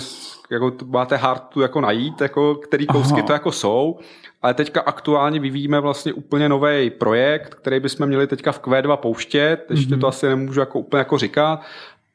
[0.52, 3.28] jako máte hard jako najít, jako který kousky Aha.
[3.28, 4.00] to jako jsou,
[4.42, 9.66] ale teďka aktuálně vyvíjíme vlastně úplně nový projekt, který bychom měli teďka v Q2 pouštět,
[9.70, 10.00] ještě mm-hmm.
[10.00, 11.62] to asi nemůžu jako úplně jako říkat,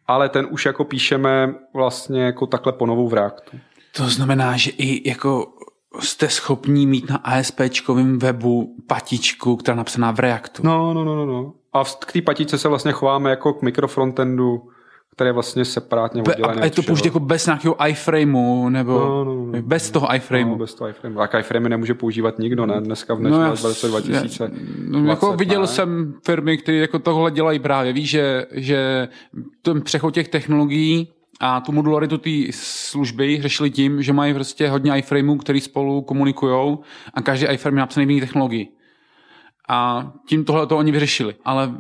[0.07, 3.59] ale ten už jako píšeme vlastně jako takhle po novou v Reactu.
[3.97, 5.47] To znamená, že i jako
[5.99, 10.63] jste schopní mít na ASPčkovém webu patičku, která je napsaná v Reactu.
[10.65, 11.27] No, no, no, no.
[11.27, 11.53] no.
[11.73, 14.63] A k té patičce se vlastně chováme jako k mikrofrontendu,
[15.13, 16.61] který je vlastně separátně oddělený.
[16.61, 20.51] A je to použít jako bez nějakého iframeu, nebo no, no, no, bez toho iframeu?
[20.51, 21.19] No, bez toho iframeu.
[21.19, 22.81] Tak iframe nemůže používat nikdo, ne?
[22.81, 24.53] Dneska v dnešní no, 2020.
[24.89, 25.67] No, jako viděl ne?
[25.67, 27.93] jsem firmy, které jako tohle dělají právě.
[27.93, 29.09] Víš, že, že
[29.63, 31.09] ten přechod těch technologií
[31.41, 36.79] a tu modularitu té služby řešili tím, že mají prostě hodně iframeů, který spolu komunikují
[37.15, 38.69] a každý iframe je napsaný v jiné technologii.
[39.69, 41.35] A tím tohle to oni vyřešili.
[41.45, 41.71] Ale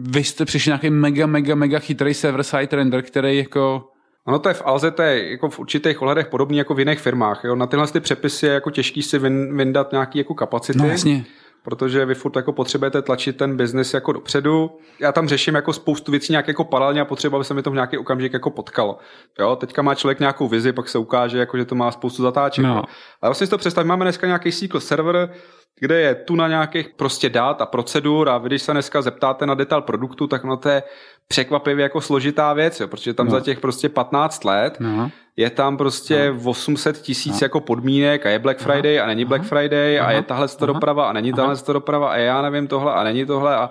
[0.00, 3.86] vy jste přišli nějaký mega, mega, mega chytrý server-side render, který jako
[4.24, 6.98] Ono to je v Alze, to je jako v určitých ohledech podobně jako v jiných
[6.98, 7.40] firmách.
[7.44, 7.54] Jo?
[7.56, 9.18] Na tyhle ty přepisy je jako těžký si
[9.52, 10.78] vyndat nějaký jako kapacity.
[10.78, 11.24] No jasně
[11.62, 14.70] protože vy furt jako potřebujete tlačit ten biznis jako dopředu.
[15.00, 17.70] Já tam řeším jako spoustu věcí nějak jako paralelně a potřeba, aby se mi to
[17.70, 18.98] v nějaký okamžik jako potkalo.
[19.38, 22.64] Jo, teďka má člověk nějakou vizi, pak se ukáže, jako, že to má spoustu zatáček.
[22.64, 22.76] No.
[23.22, 25.34] Ale vlastně si to představ, máme dneska nějaký SQL server,
[25.80, 29.46] kde je tu na nějakých prostě dát a procedur a vy, když se dneska zeptáte
[29.46, 30.82] na detail produktu, tak no to je
[31.28, 33.32] překvapivě jako složitá věc, jo, protože tam no.
[33.32, 35.10] za těch prostě 15 let no.
[35.36, 36.50] je tam prostě no.
[36.50, 37.44] 800 tisíc no.
[37.44, 40.08] jako podmínek a je Black Friday a není Black Friday Aha.
[40.08, 43.56] a je tahle doprava a není tahle doprava a já nevím tohle a není tohle
[43.56, 43.70] a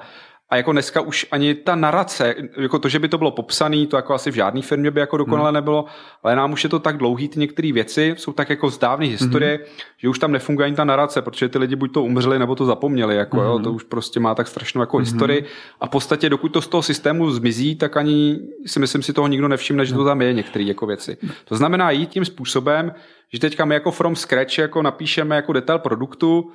[0.49, 3.95] a jako dneska už ani ta narace, jako to, že by to bylo popsané, to
[3.95, 5.53] jako asi v žádné firmě by jako dokonale hmm.
[5.53, 5.85] nebylo,
[6.23, 9.05] ale nám už je to tak dlouhý, ty některé věci jsou tak jako z dávné
[9.05, 9.65] historie, hmm.
[9.97, 12.65] že už tam nefunguje ani ta narace, protože ty lidi buď to umřeli, nebo to
[12.65, 13.45] zapomněli, jako hmm.
[13.45, 15.05] jo, to už prostě má tak strašnou jako hmm.
[15.05, 15.45] historii
[15.81, 19.27] a v podstatě dokud to z toho systému zmizí, tak ani si myslím si toho
[19.27, 21.17] nikdo nevšimne, že to tam je některé jako věci.
[21.45, 22.93] To znamená jít tím způsobem,
[23.33, 26.51] že teďka my jako from scratch jako napíšeme jako detail produktu,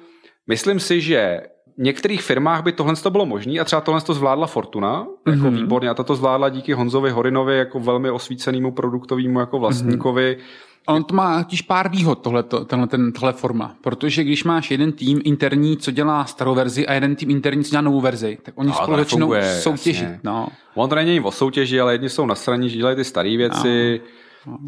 [0.47, 1.40] myslím si, že
[1.79, 5.57] některých firmách by tohle to bylo možné a třeba tohle to zvládla Fortuna, jako mm-hmm.
[5.57, 10.37] výborně, a to zvládla díky Honzovi Horinovi, jako velmi osvícenému produktovému jako vlastníkovi.
[10.39, 14.70] Mm-hmm On to má totiž pár výhod, tohleto, tenhle, ten, tohle forma, protože když máš
[14.70, 18.39] jeden tým interní, co dělá starou verzi a jeden tým interní, co dělá novou verzi,
[18.43, 20.09] tak oni no, spolu začnou soutěžit.
[20.25, 20.49] No.
[20.75, 24.09] On to není o soutěži, ale jedni jsou nasraní, že dělají ty staré věci, no.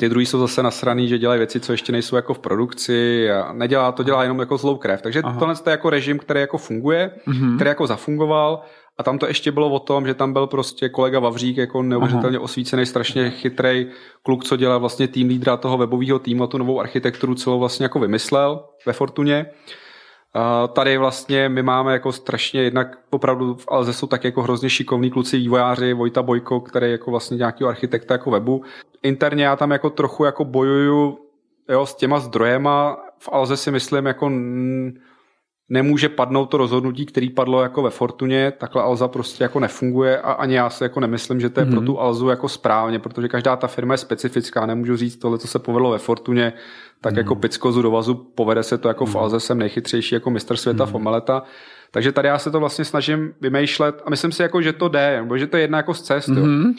[0.01, 3.53] Ty druhý jsou zase nasraný, že dělají věci, co ještě nejsou jako v produkci a
[3.53, 5.03] nedělá, to dělá jenom jako zlou krev.
[5.03, 5.39] Takže Aha.
[5.39, 7.55] tohle je jako režim, který jako funguje, mm-hmm.
[7.55, 8.63] který jako zafungoval
[8.99, 12.39] a tam to ještě bylo o tom, že tam byl prostě kolega Vavřík, jako neuvěřitelně
[12.39, 13.87] osvícený, strašně chytrý
[14.23, 17.85] kluk, co dělá vlastně tým lídra toho webového týmu a tu novou architekturu celou vlastně
[17.85, 19.47] jako vymyslel ve Fortuně.
[20.73, 25.11] Tady vlastně my máme jako strašně jednak opravdu v Alze jsou tak jako hrozně šikovní
[25.11, 28.63] kluci vývojáři, Vojta Bojko, který jako vlastně nějaký architekta jako webu.
[29.03, 31.19] Interně já tam jako trochu jako bojuju
[31.69, 32.99] jo, s těma zdrojema.
[33.19, 34.31] V Alze si myslím jako
[35.69, 40.33] nemůže padnout to rozhodnutí, který padlo jako ve Fortuně, takhle Alza prostě jako nefunguje a
[40.33, 41.71] ani já si jako nemyslím, že to je mm-hmm.
[41.71, 41.87] pro mhm.
[41.87, 45.59] tu Alzu jako správně, protože každá ta firma je specifická, nemůžu říct tohle, co se
[45.59, 46.53] povedlo ve Fortuně,
[47.01, 47.19] tak mm-hmm.
[47.19, 49.09] jako pickozu do vazu, povede se to jako mm-hmm.
[49.09, 49.23] v mhm.
[49.23, 50.91] Alze, jsem nejchytřejší jako mistr světa mm-hmm.
[50.91, 51.43] v omeleta,
[51.91, 55.17] takže tady já se to vlastně snažím vymýšlet a myslím si jako, že to jde,
[55.21, 56.29] nebo že to je jedna jako z cest.
[56.29, 56.75] Mm-hmm.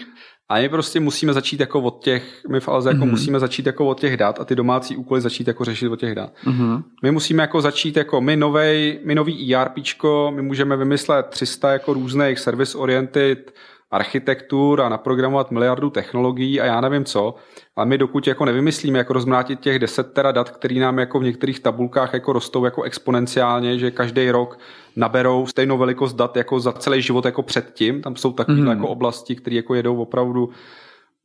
[0.50, 3.10] A my prostě musíme začít jako od těch, my v Alze jako mm-hmm.
[3.10, 6.16] musíme začít jako od těch dat a ty domácí úkoly začít jako řešit od těch
[6.16, 6.34] dat.
[6.46, 6.84] Mm-hmm.
[7.04, 11.94] My musíme jako začít jako my novej, my nový ERPčko, my můžeme vymyslet 300 jako
[11.94, 13.54] různých service oriented
[13.92, 17.36] architektur a naprogramovat miliardu technologií a já nevím co,
[17.76, 21.24] ale my dokud jako nevymyslíme, jako rozmrátit těch 10 tera dat, který nám jako v
[21.24, 24.60] některých tabulkách jako rostou jako exponenciálně, že každý rok
[24.96, 28.68] naberou stejnou velikost dat jako za celý život jako předtím, tam jsou takové mm.
[28.68, 30.50] jako oblasti, které jako jedou opravdu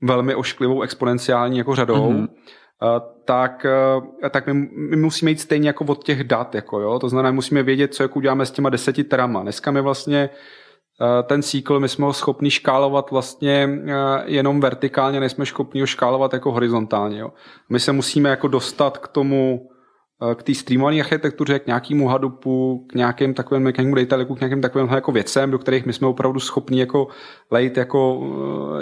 [0.02, 2.28] velmi ošklivou exponenciální jako řadou, mm.
[3.24, 3.66] tak,
[4.30, 6.98] tak my, my, musíme jít stejně jako od těch dat, jako jo?
[6.98, 9.42] to znamená, musíme vědět, co jako uděláme s těma deseti terama.
[9.42, 10.30] Dneska my vlastně
[11.22, 16.32] ten cykl, my jsme ho schopni škálovat vlastně eh, jenom vertikálně, nejsme schopni ho škálovat
[16.32, 17.18] jako horizontálně.
[17.18, 17.32] Jo.
[17.70, 19.68] My se musíme jako dostat k tomu,
[20.30, 24.60] eh, k té streamované architektuře, k nějakému Hadoopu, k nějakým takovým, nějakému dataliku, k nějakým
[24.60, 27.08] takovým jako věcem, do kterých my jsme opravdu schopni jako
[27.50, 28.20] lejt jako,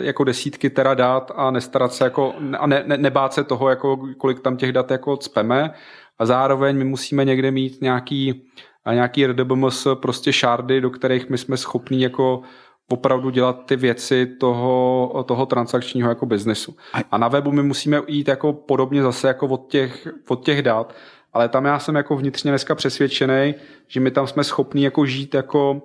[0.01, 3.99] jako desítky tera dát a nestarat se jako, a ne, ne, nebát se toho, jako
[4.19, 5.71] kolik tam těch dat jako cpeme.
[6.19, 8.43] A zároveň my musíme někde mít nějaký
[8.91, 12.43] a nějaký RDBMS prostě šárdy, do kterých my jsme schopní jako
[12.89, 16.77] opravdu dělat ty věci toho, toho transakčního jako biznesu.
[17.11, 20.95] A na webu my musíme jít jako podobně zase jako od těch, od těch dat,
[21.33, 23.55] ale tam já jsem jako vnitřně dneska přesvědčený,
[23.89, 25.83] že my tam jsme schopní jako žít jako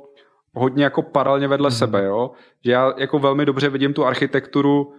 [0.54, 1.76] hodně jako paralelně vedle mm.
[1.76, 2.32] sebe, jo?
[2.64, 4.94] že já jako velmi dobře vidím tu architekturu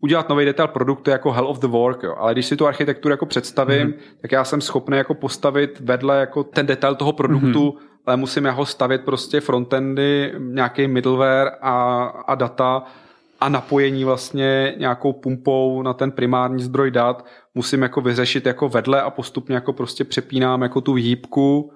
[0.00, 2.14] udělat nový detail produktu jako hell of the work, jo.
[2.18, 3.94] ale když si tu architekturu jako představím, mm.
[4.22, 7.86] tak já jsem schopný jako postavit vedle jako ten detail toho produktu, mm.
[8.06, 12.82] ale musím jako stavět prostě frontendy, nějaký middleware a, a data
[13.40, 19.02] a napojení vlastně nějakou pumpou na ten primární zdroj dat musím jako vyřešit jako vedle
[19.02, 21.72] a postupně jako prostě přepínám jako tu výhybku,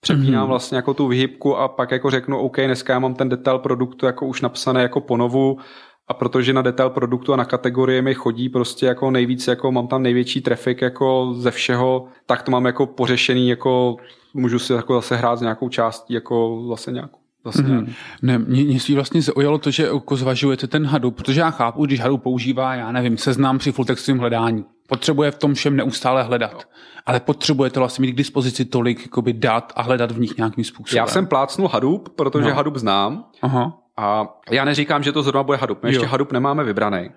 [0.00, 0.48] přepínám mm-hmm.
[0.48, 4.06] vlastně jako tu výhybku a pak jako řeknu, OK, dneska já mám ten detail produktu
[4.06, 5.58] jako už napsané jako ponovu
[6.08, 9.88] a protože na detail produktu a na kategorie mi chodí prostě jako nejvíc, jako mám
[9.88, 13.96] tam největší trafik jako ze všeho, tak to mám jako pořešený, jako
[14.34, 17.64] můžu si jako zase hrát s nějakou částí, jako zase nějakou Vlastně.
[17.64, 17.92] Mm-hmm.
[18.22, 21.86] Ne, mě, mě si vlastně zaujalo to, že jako zvažujete ten Hadoop, protože já chápu,
[21.86, 24.64] když Hadoop používá, já nevím, seznám při full textovém hledání.
[24.88, 26.52] Potřebuje v tom všem neustále hledat.
[26.54, 26.60] No.
[27.06, 30.98] Ale potřebujete vlastně mít k dispozici tolik jakoby, dat a hledat v nich nějakým způsobem.
[30.98, 32.54] Já jsem plácnul Hadoop, protože no.
[32.54, 33.24] Hadoop znám.
[33.42, 33.81] Aha.
[33.98, 35.82] A já neříkám, že to zrovna bude Hadoop.
[35.82, 37.10] My ještě Hadoop nemáme vybraný.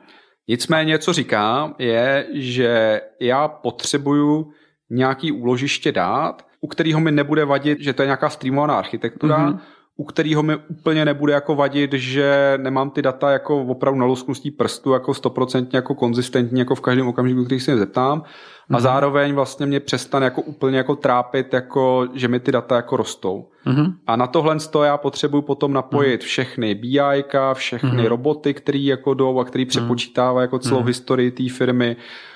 [0.48, 4.52] Nicméně, co říkám, je, že já potřebuju
[4.90, 9.60] nějaký úložiště dát, u kterého mi nebude vadit, že to je nějaká streamovaná architektura, mm-hmm.
[9.98, 14.52] U kterého mi úplně nebude jako vadit, že nemám ty data jako opravdu na lusknutí
[14.52, 18.78] prstu jako stoprocentně jako konzistentní jako v každém okamžiku, který se zeptám mm-hmm.
[18.78, 22.98] a zároveň vlastně mě přestane jako úplně jako trápit, jako, že mi ty data jako
[22.98, 23.48] rostou.
[23.66, 23.93] Mm-hmm.
[24.08, 26.26] A na tohle to já potřebuji potom napojit mm-hmm.
[26.26, 27.24] všechny BI,
[27.54, 28.08] všechny mm-hmm.
[28.08, 29.70] roboty, které jako jdou a který mhm.
[29.70, 30.88] přepočítávají jako celou mm-hmm.
[30.88, 31.96] historii té firmy.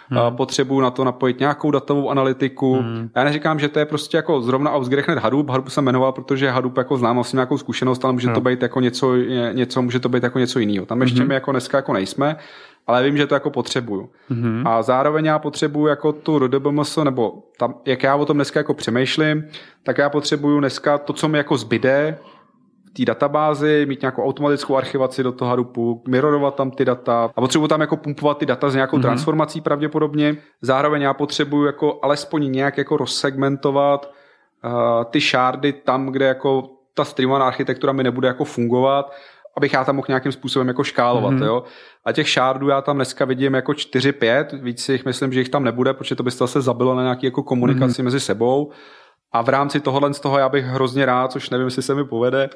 [0.09, 0.35] Hmm.
[0.35, 2.75] Potřebuju na to napojit nějakou datovou analytiku.
[2.75, 3.09] Hmm.
[3.15, 5.49] Já neříkám, že to je prostě jako zrovna ausgerechnet Hadoop.
[5.49, 8.35] Hadoop jsem jmenoval, protože Hadoop jako znám asi nějakou zkušenost, ale může hmm.
[8.35, 9.15] to být jako něco,
[9.51, 10.85] něco, může to být jako něco jiného.
[10.85, 11.27] Tam ještě hmm.
[11.27, 12.37] my jako dneska jako nejsme
[12.89, 14.09] ale vím, že to jako potřebuju.
[14.31, 14.69] Mm-hmm.
[14.69, 18.73] A zároveň já potřebuju jako tu RDBMS, nebo tam, jak já o tom dneska jako
[18.73, 19.47] přemýšlím,
[19.83, 22.17] tak já potřebuju dneska to, co mi jako zbyde
[22.93, 27.67] té databázi, mít nějakou automatickou archivaci do toho Hadoopu, mirorovat tam ty data a potřebuju
[27.67, 29.01] tam jako pumpovat ty data s nějakou mm-hmm.
[29.01, 30.37] transformací pravděpodobně.
[30.61, 34.11] Zároveň já potřebuju jako alespoň nějak jako rozsegmentovat
[34.65, 39.11] uh, ty šárdy tam, kde jako ta streamovaná architektura mi nebude jako fungovat,
[39.57, 41.45] abych já tam mohl nějakým způsobem jako škálovat, mm-hmm.
[41.45, 41.63] jo.
[42.05, 45.63] A těch shardů já tam dneska vidím jako 4-5, víc jich myslím, že jich tam
[45.63, 48.03] nebude, protože to by se zase zabilo na nějaký jako komunikaci mm-hmm.
[48.03, 48.71] mezi sebou.
[49.31, 52.05] A v rámci tohohle z toho já bych hrozně rád, což nevím, jestli se mi
[52.05, 52.49] povede,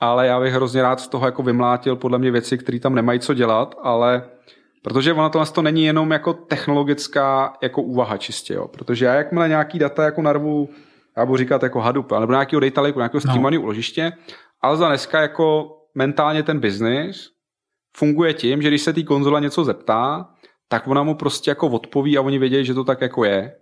[0.00, 3.20] ale já bych hrozně rád z toho jako vymlátil podle mě věci, které tam nemají
[3.20, 4.22] co dělat, ale
[4.82, 8.68] protože ono to, to není jenom jako technologická jako úvaha čistě, jo.
[8.68, 10.68] protože já jakmile nějaký data jako narvu,
[11.16, 13.64] já budu říkat jako Hadoop, nebo nějakého data lake, nějakého streamovaného no.
[13.64, 14.12] uložiště,
[14.62, 17.30] ale za dneska jako mentálně ten biznis
[17.96, 20.28] funguje tím, že když se té konzole něco zeptá,
[20.68, 23.52] tak ona mu prostě jako odpoví a oni vědějí, že to tak jako je.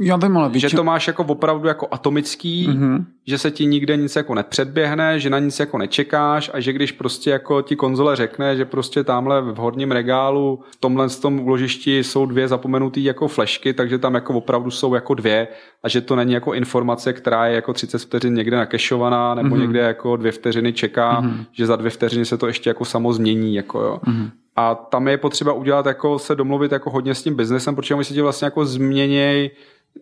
[0.00, 3.04] Já vím, ale Že to máš jako opravdu jako atomický, mm-hmm.
[3.26, 6.92] že se ti nikde nic jako nepředběhne, že na nic jako nečekáš a že když
[6.92, 11.40] prostě jako ti konzole řekne, že prostě tamhle v horním regálu v tomhle z tom
[11.40, 15.48] úložišti jsou dvě zapomenutý jako flešky, takže tam jako opravdu jsou jako dvě
[15.82, 19.60] a že to není jako informace, která je jako 30 vteřin někde nakešovaná nebo mm-hmm.
[19.60, 21.44] někde jako dvě vteřiny čeká, mm-hmm.
[21.52, 24.00] že za dvě vteřiny se to ještě jako samo změní, jako jo.
[24.06, 24.30] Mm-hmm.
[24.56, 28.04] A tam je potřeba udělat jako se domluvit jako hodně s tím biznesem, protože oni
[28.04, 29.50] se ti vlastně jako změněj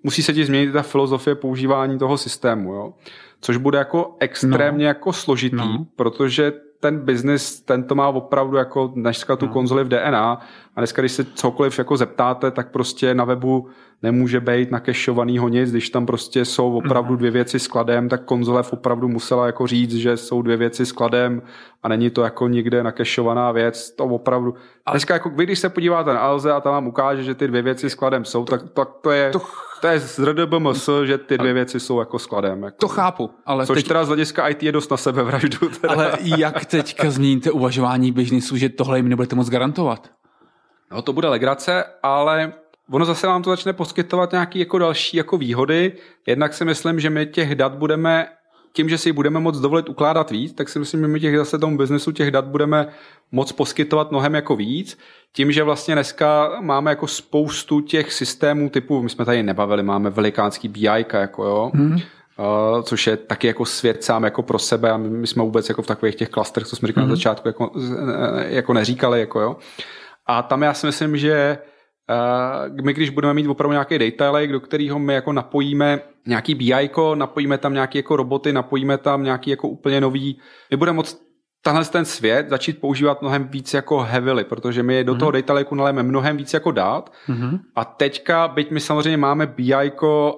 [0.02, 2.94] musí se ti změnit ta filozofie používání toho systému, jo?
[3.40, 4.88] což bude jako extrémně no.
[4.88, 5.86] jako složitý, no.
[5.96, 9.52] protože ten biznis, ten to má opravdu jako dneska tu no.
[9.52, 10.40] konzoli v DNA
[10.76, 13.68] a dneska, když se cokoliv jako zeptáte, tak prostě na webu
[14.02, 17.18] nemůže být nakešovanýho nic, když tam prostě jsou opravdu mhm.
[17.18, 21.42] dvě věci skladem, tak konzole opravdu musela jako říct, že jsou dvě věci skladem
[21.82, 24.54] a není to jako nikde nakešovaná věc, to opravdu.
[24.86, 27.48] A dneska jako vy, když se podíváte na Alze a tam vám ukáže, že ty
[27.48, 29.30] dvě věci skladem jsou, tak, tak to je...
[29.30, 29.40] To
[29.80, 32.62] to je z RDBMS, že ty dvě věci jsou jako skladem.
[32.62, 32.76] Jako.
[32.76, 33.88] To chápu, ale Což teď...
[33.88, 35.68] teda z hlediska IT je dost na sebe vraždu.
[35.80, 35.94] Teda.
[35.94, 40.10] Ale jak teďka změníte uvažování biznisu, že tohle jim nebudete moc garantovat?
[40.92, 42.52] No to bude legrace, ale
[42.90, 45.92] ono zase vám to začne poskytovat nějaké jako další jako výhody.
[46.26, 48.26] Jednak si myslím, že my těch dat budeme
[48.76, 51.58] tím, že si budeme moc dovolit ukládat víc, tak si myslím, že my těch zase
[51.58, 52.86] tomu biznesu těch dat budeme
[53.32, 54.98] moc poskytovat mnohem jako víc.
[55.32, 60.10] Tím, že vlastně dneska máme jako spoustu těch systémů typu, my jsme tady nebavili, máme
[60.10, 61.98] velikánský BI, jako jo, hmm.
[62.38, 65.82] Uh, což je taky jako svět sám jako pro sebe a my jsme vůbec jako
[65.82, 67.08] v takových těch klastrech, co jsme říkali mm-hmm.
[67.08, 67.16] na hmm.
[67.16, 67.70] začátku, jako,
[68.46, 69.56] jako neříkali, jako jo.
[70.26, 71.75] A tam já si myslím, že uh,
[72.82, 76.90] my když budeme mít opravdu nějaký data lake, do kterého my jako napojíme nějaký BI,
[77.14, 80.38] napojíme tam nějaké jako roboty, napojíme tam nějaký jako úplně nový,
[80.70, 81.26] my budeme moc
[81.66, 85.18] tenhle ten svět začít používat mnohem víc jako heavily, protože my do mm-hmm.
[85.18, 87.60] toho data lake nalejeme mnohem víc jako dát mm-hmm.
[87.76, 89.74] a teďka, byť my samozřejmě máme BI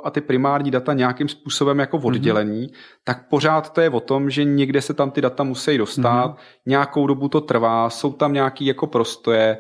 [0.05, 2.77] a ty primární data nějakým způsobem jako oddělení, mm-hmm.
[3.05, 6.37] tak pořád to je o tom, že někde se tam ty data musí dostat, mm-hmm.
[6.67, 9.59] nějakou dobu to trvá, jsou tam nějaký jako prostoje,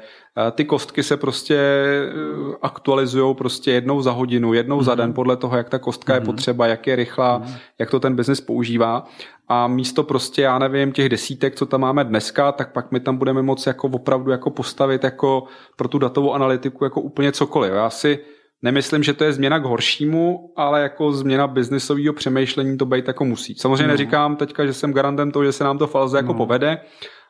[0.52, 4.84] ty kostky se prostě eh, aktualizují prostě jednou za hodinu, jednou mm-hmm.
[4.84, 4.98] za mhm.
[4.98, 6.16] den, podle toho, jak ta kostka mm-hmm.
[6.16, 6.26] je mhm.
[6.26, 7.58] potřeba, jak je rychlá, mm-hmm.
[7.78, 9.04] jak to ten biznis používá.
[9.48, 13.16] A místo prostě, já nevím, těch desítek, co tam máme dneska, tak pak my tam
[13.16, 15.44] budeme moci jako opravdu jako postavit jako
[15.76, 17.72] pro tu datovou analytiku jako úplně cokoliv.
[17.72, 18.18] Já si
[18.62, 23.24] nemyslím, že to je změna k horšímu, ale jako změna biznisového přemýšlení to být jako
[23.24, 23.54] musí.
[23.54, 23.92] Samozřejmě no.
[23.92, 26.38] neříkám teďka, že jsem garantem toho, že se nám to falze jako no.
[26.38, 26.80] povede,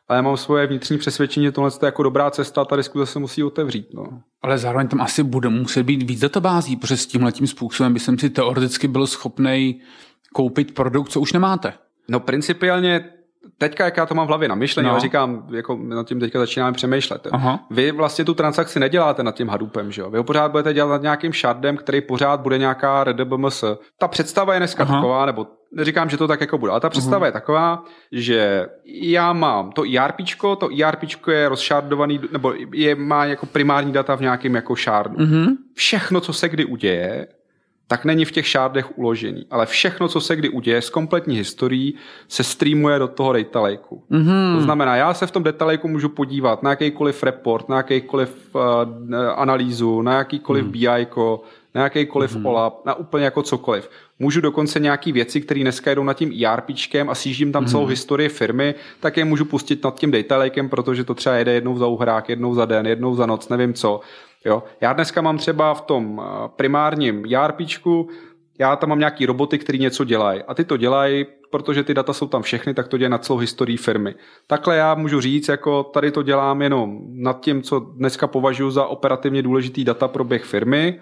[0.09, 3.05] ale já mám svoje vnitřní přesvědčení, že tohle je jako dobrá cesta a ta diskuze
[3.05, 3.87] se musí otevřít.
[3.93, 4.03] No.
[4.41, 7.99] Ale zároveň tam asi bude muset být víc databází, protože s tímhle tím způsobem by
[7.99, 9.81] jsem si teoreticky byl schopný
[10.33, 11.73] koupit produkt, co už nemáte.
[12.09, 13.09] No principiálně
[13.57, 14.99] teďka, jak já to mám v hlavě na myšlení, no.
[14.99, 17.27] říkám, jako nad tím teďka začínáme přemýšlet.
[17.31, 17.59] Aha.
[17.71, 20.09] Vy vlastně tu transakci neděláte nad tím Hadoopem, že jo?
[20.09, 23.63] Vy ho pořád budete dělat nad nějakým shardem, který pořád bude nějaká RDBMS.
[23.97, 24.95] Ta představa je dneska Aha.
[24.95, 27.25] taková, nebo neříkám, že to tak jako bude, ale ta představa uh-huh.
[27.25, 30.15] je taková, že já mám to ERP,
[30.59, 35.17] to ERP je rozšardovaný, nebo je, má jako primární data v nějakém jako shardu.
[35.17, 35.57] Uh-huh.
[35.73, 37.27] Všechno, co se kdy uděje,
[37.89, 39.45] tak není v těch šárdech uložený.
[39.51, 41.95] Ale všechno, co se kdy uděje s kompletní historií,
[42.27, 44.03] se streamuje do toho data lakeu.
[44.11, 44.55] Mm-hmm.
[44.55, 48.55] To znamená, já se v tom data lakeu můžu podívat na jakýkoliv report, na jakýkoliv
[48.55, 48.61] uh,
[49.35, 50.71] analýzu, na jakýkoliv mm.
[50.71, 51.07] BI,
[51.75, 52.47] na jakýkoliv mm-hmm.
[52.47, 53.89] OLAP, na úplně jako cokoliv.
[54.19, 57.69] Můžu dokonce nějaký věci, které dneska jdou nad tím ERPčkem a sjíždím tam mm-hmm.
[57.69, 61.53] celou historii firmy, tak je můžu pustit nad tím data lakem, protože to třeba jede
[61.53, 63.99] jednou za uhrák, jednou za den, jednou za noc, nevím co.
[64.45, 64.63] Jo?
[64.81, 68.09] Já dneska mám třeba v tom eh, primárním ERPčku,
[68.59, 70.43] já tam mám nějaký roboty, který něco dělají.
[70.47, 73.39] A ty to dělají, protože ty data jsou tam všechny, tak to děje na celou
[73.39, 74.15] historii firmy.
[74.47, 78.85] Takhle já můžu říct, jako tady to dělám jenom nad tím, co dneska považuji za
[78.85, 80.99] operativně důležitý data pro běh firmy,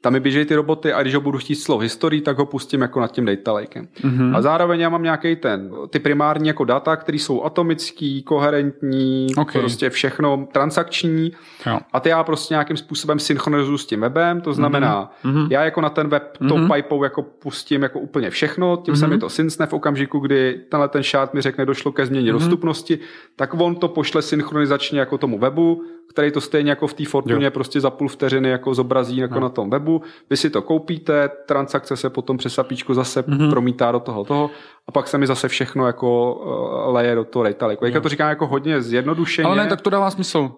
[0.00, 2.80] tam mi běžejí ty roboty a když ho budu chtít slow historii, tak ho pustím
[2.80, 3.88] jako nad tím data lakem.
[4.00, 4.36] Mm-hmm.
[4.36, 9.62] A zároveň já mám nějaký ten, ty primární jako data, které jsou atomický, koherentní, okay.
[9.62, 11.32] prostě všechno transakční
[11.66, 11.78] jo.
[11.92, 15.48] a ty já prostě nějakým způsobem synchronizuju s tím webem, to znamená, mm-hmm.
[15.50, 16.48] já jako na ten web mm-hmm.
[16.48, 16.72] tou mhm.
[16.72, 19.00] pipou jako pustím jako úplně všechno, tím mm-hmm.
[19.00, 22.30] se mi to syncne v okamžiku, kdy tenhle ten šát mi řekne, došlo ke změně
[22.30, 22.32] mm-hmm.
[22.32, 22.98] dostupnosti,
[23.36, 27.50] tak on to pošle synchronizačně jako tomu webu, který to stejně jako v té Fortuně
[27.50, 29.40] prostě za půl vteřiny jako zobrazí jako no.
[29.40, 30.02] na tom webu.
[30.30, 33.50] Vy si to koupíte, transakce se potom přes apíčku zase mm-hmm.
[33.50, 34.50] promítá do toho toho
[34.88, 37.76] a pak se mi zase všechno jako uh, leje do toho retailu.
[37.82, 39.46] Jak to říkám jako hodně zjednodušeně.
[39.46, 40.50] Ale ne, tak to dává smysl.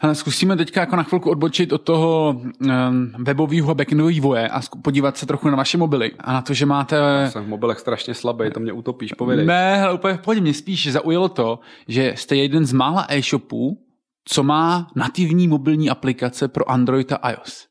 [0.00, 4.60] Hele, zkusíme teďka jako na chvilku odbočit od toho um, webového a backendového vývoje a
[4.82, 6.96] podívat se trochu na vaše mobily a na to, že máte...
[6.96, 9.46] Já jsem v mobilech strašně slabý, to mě utopíš, povědej.
[9.46, 11.58] Ne, hele, úplně v pohodě, mě spíš zaujalo to,
[11.88, 13.78] že jste jeden z mála e-shopů,
[14.24, 17.68] co má nativní mobilní aplikace pro Android a iOS.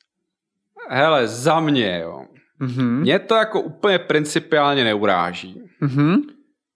[0.89, 2.25] Hele, za mě, jo.
[2.61, 2.99] Mm-hmm.
[2.99, 5.61] Mě to jako úplně principiálně neuráží.
[5.81, 6.21] Mm-hmm.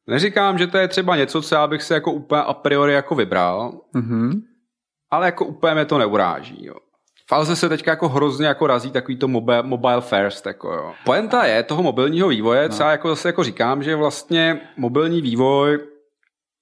[0.08, 3.16] Neříkám, že to je třeba něco, co já bych se jako úplně a priori jako
[3.16, 4.42] vybral, mm-hmm.
[5.12, 6.76] ale jako úplně mě to neuráží, jo.
[7.30, 10.94] Falze se teďka jako hrozně jako razí takový to mobile, mobile first, jako jo.
[11.06, 12.76] Poenta je toho mobilního vývoje, no.
[12.76, 15.80] co já jako zase jako říkám, že vlastně mobilní vývoj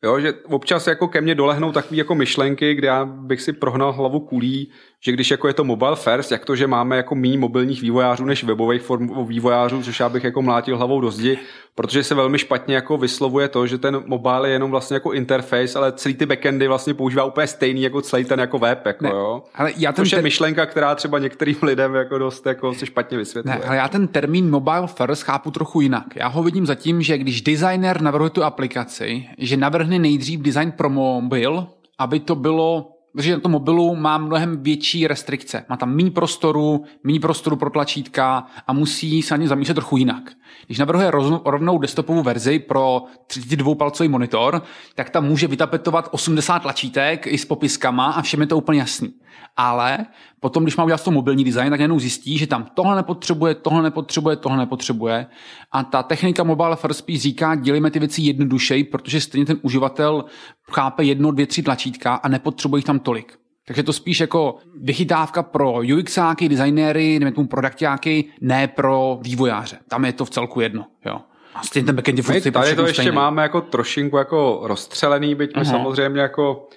[0.04, 3.94] Jo, že občas jako ke mně dolehnou takové jako myšlenky, kde já bych si prohnal
[3.94, 4.72] hlavu kulí,
[5.06, 8.26] že když jako je to mobile first, jak to, že máme jako méně mobilních vývojářů
[8.26, 11.38] než webových form vývojářů, což já bych jako mlátil hlavou do zdi,
[11.76, 15.80] protože se velmi špatně jako vyslovuje to, že ten mobile je jenom vlastně jako interface,
[15.80, 19.10] ale celý ty backendy vlastně používá úplně stejný jako celý ten jako web, jako ne,
[19.10, 19.44] jo.
[19.56, 20.24] Ale já ten Což je ter...
[20.24, 23.58] myšlenka, která třeba některým lidem jako dost jako se špatně vysvětluje.
[23.58, 26.16] Ne, ale já ten termín mobile first chápu trochu jinak.
[26.16, 30.90] Já ho vidím zatím, že když designer navrhuje tu aplikaci, že navrhne nejdřív design pro
[30.90, 31.68] mobil,
[32.00, 35.66] aby to bylo protože na tom mobilu má mnohem větší restrikce.
[35.70, 39.98] Má tam méně prostoru, méně prostoru pro tlačítka a musí se na ně zamýšlet trochu
[39.98, 40.32] jinak.
[40.66, 41.12] Když navrhuje
[41.46, 44.62] rovnou desktopovou verzi pro 32-palcový monitor,
[44.96, 49.14] tak tam může vytapetovat 80 tlačítek i s popiskama a všem je to úplně jasný.
[49.58, 50.06] Ale
[50.44, 53.84] potom, když má udělat to mobilní design, tak jenom zjistí, že tam tohle nepotřebuje, tohle
[53.84, 55.26] nepotřebuje, tohle nepotřebuje.
[55.72, 60.26] A ta technika Mobile First Speed říká, dělíme ty věci jednodušeji, protože stejně ten uživatel
[60.72, 63.34] chápe jedno, dvě, tři tlačítka a nepotřebuje jich tam tolik.
[63.68, 69.78] Takže to spíš jako vychytávka pro UXáky, designéry, nebo tomu produktáky, ne pro vývojáře.
[69.90, 70.86] Tam je to v celku jedno.
[71.06, 71.20] Jo.
[71.56, 73.16] A stejně ten backend je Tady to ještě stejný.
[73.16, 75.72] máme jako trošinku jako rozstřelený, byť my uh-huh.
[75.72, 76.68] samozřejmě jako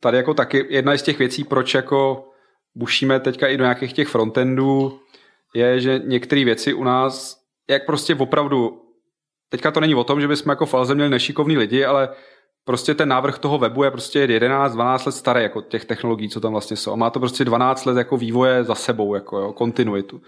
[0.00, 2.29] tady jako taky jedna z těch věcí, proč jako
[2.74, 5.00] bušíme teďka i do nějakých těch frontendů,
[5.54, 7.40] je, že některé věci u nás,
[7.70, 8.82] jak prostě opravdu,
[9.48, 12.08] teďka to není o tom, že bychom jako falze měli nešikovní lidi, ale
[12.64, 16.40] prostě ten návrh toho webu je prostě 11, 12 let starý, jako těch technologií, co
[16.40, 16.92] tam vlastně jsou.
[16.92, 20.20] A má to prostě 12 let jako vývoje za sebou, jako jo, kontinuitu.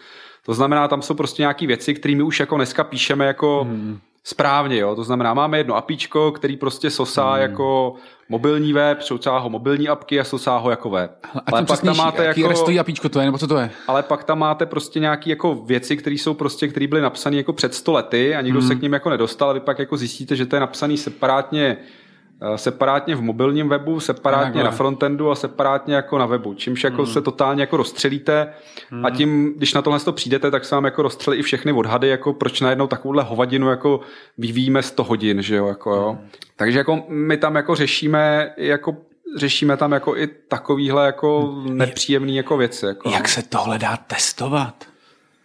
[0.46, 3.98] To znamená, tam jsou prostě nějaké věci, kterými už jako dneska píšeme jako hmm.
[4.24, 4.94] správně, jo.
[4.94, 7.42] To znamená, máme jedno apíčko, který prostě sosá hmm.
[7.42, 7.94] jako
[8.32, 11.10] mobilní web, sosá ho mobilní apky a sosá ho jako web.
[11.34, 12.50] A ale pak tam máte jaký jako...
[12.50, 13.70] restový apíčko to je, nebo co to je?
[13.86, 17.52] Ale pak tam máte prostě nějaké jako věci, které jsou prostě, které byly napsané jako
[17.52, 18.68] před 100 lety a nikdo hmm.
[18.68, 21.76] se k ním jako nedostal a vy pak jako zjistíte, že to je napsaný separátně
[22.56, 27.12] separátně v mobilním webu, separátně na frontendu a separátně jako na webu, čímž jako hmm.
[27.12, 28.52] se totálně jako rozstřelíte
[28.90, 29.06] hmm.
[29.06, 32.08] a tím, když na tohle to přijdete, tak se vám jako rozstřelí i všechny odhady,
[32.08, 34.00] jako proč najednou takovouhle hovadinu jako
[34.38, 36.16] vyvíjíme 100 hodin, že jo, jako jo.
[36.18, 36.28] Hmm.
[36.56, 38.96] Takže jako my tam jako řešíme jako
[39.36, 42.86] řešíme tam jako i takovýhle jako nepříjemný jako věci.
[42.86, 43.28] Jako, Jak no.
[43.28, 44.91] se tohle dá testovat?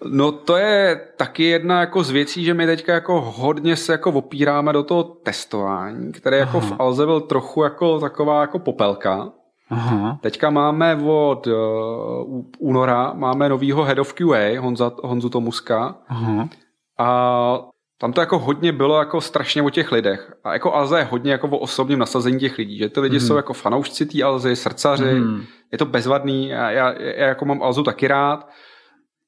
[0.06, 4.12] No to je taky jedna jako z věcí, že my teďka jako hodně se jako
[4.12, 6.68] opíráme do toho testování, které jako Aha.
[6.68, 9.30] v Alze byl trochu jako taková jako popelka.
[9.70, 10.20] Aha.
[10.22, 11.54] Teďka máme od uh,
[12.60, 15.96] února máme novýho head of QA, Honza, Honzu Tomuska.
[16.08, 16.50] Aha.
[16.98, 17.60] A
[18.00, 20.34] tam to jako hodně bylo jako strašně o těch lidech.
[20.44, 23.28] A jako Alze je hodně jako o osobním nasazení těch lidí, že ty lidi hmm.
[23.28, 25.44] jsou jako fanoušci té Alzy, srdcaři, hmm.
[25.72, 28.50] je to bezvadný, já, já, já jako mám Alzu taky rád,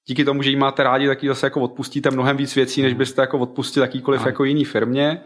[0.10, 2.94] díky tomu, že jí máte rádi, tak ji zase jako odpustíte mnohem víc věcí, než
[2.94, 5.22] byste jako odpustili jakýkoliv jako jiný firmě.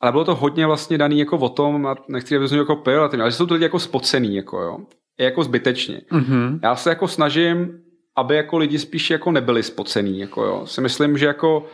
[0.00, 3.30] Ale bylo to hodně vlastně daný jako o tom, a nechci aby jako pejorativně, ale
[3.30, 4.78] že jsou to lidi jako spocený, jako jo.
[5.18, 6.00] I jako zbytečně.
[6.12, 6.60] Mm-hmm.
[6.62, 7.68] Já se jako snažím,
[8.16, 10.66] aby jako lidi spíš jako nebyli spocený, jako jo.
[10.66, 11.66] Si myslím, že jako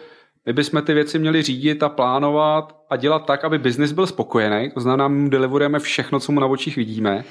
[0.46, 4.70] my bychom ty věci měli řídit a plánovat a dělat tak, aby biznis byl spokojený.
[4.74, 7.24] To znamená, my mu deliverujeme všechno, co mu na očích vidíme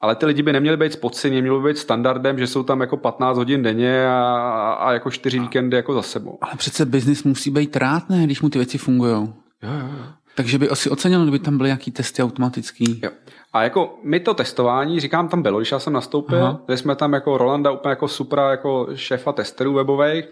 [0.00, 2.96] ale ty lidi by neměli být spoceni, mělo by být standardem, že jsou tam jako
[2.96, 6.38] 15 hodin denně a, a jako 4 víkendy jako za sebou.
[6.42, 9.12] Ale přece biznis musí být rád, ne, když mu ty věci fungují.
[9.12, 9.28] Jo,
[9.62, 10.04] jo, jo.
[10.36, 13.00] Takže by asi ocenil, kdyby tam byly nějaký testy automatický.
[13.04, 13.10] Jo.
[13.52, 16.62] A jako my to testování, říkám, tam bylo, když já jsem nastoupil, Aha.
[16.68, 20.24] jsme tam jako Rolanda úplně jako super jako šéfa testerů webových.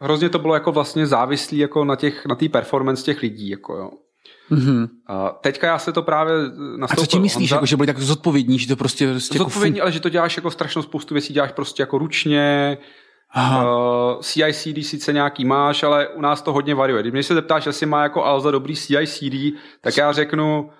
[0.00, 3.76] Hrozně to bylo jako vlastně závislý jako na těch, na té performance těch lidí, jako
[3.76, 3.90] jo.
[4.50, 4.88] Mm-hmm.
[5.06, 6.34] A teďka já se to právě
[6.76, 7.02] nastoupil.
[7.02, 9.10] A co ti myslíš, jako, že byli tak zodpovědní, že to prostě...
[9.10, 12.78] prostě zodpovědní, jako ale že to děláš jako strašnou spoustu věcí, děláš prostě jako ručně,
[13.30, 13.64] Aha.
[13.64, 17.02] Uh, CICD sice nějaký máš, ale u nás to hodně variuje.
[17.02, 20.70] Když mě se zeptáš, jestli má jako Alza dobrý CICD, tak já řeknu,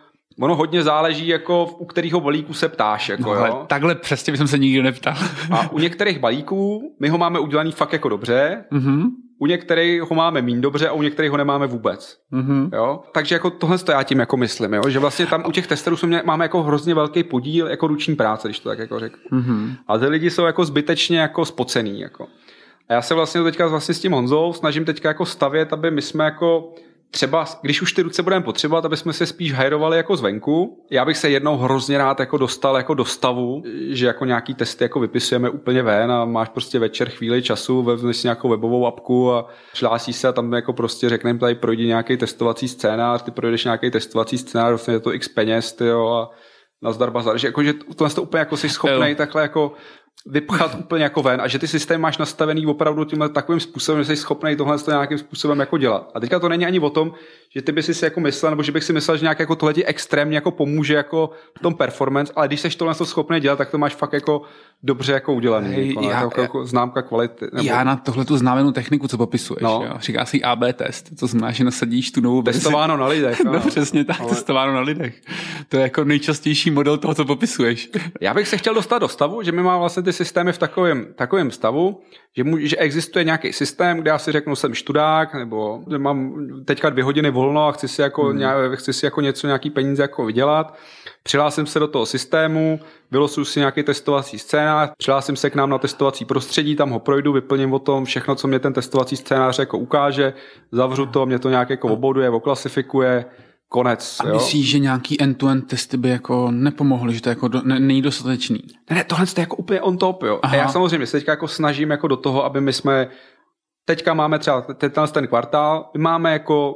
[0.41, 3.09] ono hodně záleží, jako u kterého balíku se ptáš.
[3.09, 3.65] Jako, no, jo?
[3.67, 5.15] Takhle přesně bych se nikdy neptal.
[5.51, 9.03] A u některých balíků my ho máme udělaný fakt jako dobře, mm-hmm.
[9.39, 12.19] U některých ho máme méně dobře a u některých ho nemáme vůbec.
[12.33, 12.71] Mm-hmm.
[12.73, 13.01] Jo?
[13.13, 14.83] Takže jako tohle to já tím jako myslím, jo?
[14.89, 18.49] že vlastně tam u těch testerů jsme, máme jako hrozně velký podíl jako ruční práce,
[18.49, 19.39] když to tak jako řeknu.
[19.39, 19.77] Mm-hmm.
[19.89, 22.01] A ty lidi jsou jako zbytečně jako spocený.
[22.01, 22.27] Jako.
[22.89, 26.03] A já se vlastně teďka vlastně s tím Honzou snažím teďka jako stavět, aby my
[26.03, 26.75] jsme jako
[27.11, 30.85] třeba, když už ty ruce budeme potřebovat, aby jsme se spíš hajrovali jako zvenku.
[30.91, 34.85] Já bych se jednou hrozně rád jako dostal jako do stavu, že jako nějaký testy
[34.85, 39.33] jako vypisujeme úplně ven a máš prostě večer chvíli času, vezmeš si nějakou webovou apku
[39.33, 43.65] a přihlásíš se a tam jako prostě řekneme tady projdi nějaký testovací scénář, ty projdeš
[43.65, 46.31] nějaký testovací scénář, je to x peněz, ty jo, a
[46.83, 49.73] nazdar bazar, že, jako, že tohle to úplně jako jsi schopný takhle jako
[50.27, 54.07] vypchat úplně jako ven a že ty systém máš nastavený opravdu tímhle takovým způsobem, že
[54.07, 56.11] jsi schopný tohle nějakým způsobem jako dělat.
[56.15, 57.13] A teďka to není ani o tom,
[57.55, 59.75] že ty by si jako myslel, nebo že bych si myslel, že nějak jako tohle
[59.75, 63.71] ti extrémně jako pomůže jako v tom performance, ale když jsi tohle schopný dělat, tak
[63.71, 64.43] to máš fakt jako
[64.83, 65.69] dobře jako udělaný.
[65.69, 67.47] Hey, jako, já, jako, jako, známka kvality.
[67.53, 67.69] Nebo...
[67.69, 69.83] Já na tohle tu známenou techniku, co popisuješ, no.
[69.87, 69.95] jo?
[70.01, 73.41] říká si AB test, to znamená, že nasadíš tu novou Testováno na lidech.
[73.45, 74.29] no, přesně tak, ale...
[74.29, 75.21] testováno na lidech.
[75.69, 77.91] To je jako nejčastější model toho, co popisuješ.
[78.21, 81.07] já bych se chtěl dostat do stavu, že my máme vlastně ty systémy v takovém,
[81.15, 82.01] takovém stavu,
[82.37, 86.91] že, mu, že existuje nějaký systém, kde já si řeknu, jsem študák, nebo mám teďka
[86.91, 88.39] dvě hodiny volno a chci si jako, hmm.
[88.39, 90.79] nějak, chci si jako něco, nějaký peníze jako vydělat.
[91.23, 95.79] Přihlásím se do toho systému, vylosuju si nějaký testovací scénář, přihlásím se k nám na
[95.79, 99.79] testovací prostředí, tam ho projdu, vyplním o tom všechno, co mě ten testovací scénář jako
[99.79, 100.35] ukáže,
[100.73, 103.25] zavřu to, mě to nějak jako oboduje, oklasifikuje,
[103.69, 104.17] konec.
[104.21, 108.03] A myslíš, že nějaký end-to-end testy by jako nepomohly, že to jako do, ne, není
[108.03, 108.61] dostatečný?
[108.91, 110.41] Ne, ne, tohle je jako úplně on top, jo.
[110.43, 110.55] Aha.
[110.55, 113.09] A já samozřejmě se teďka jako snažím jako do toho, aby my jsme,
[113.85, 116.75] teďka máme třeba ten, ten kvartál, my máme jako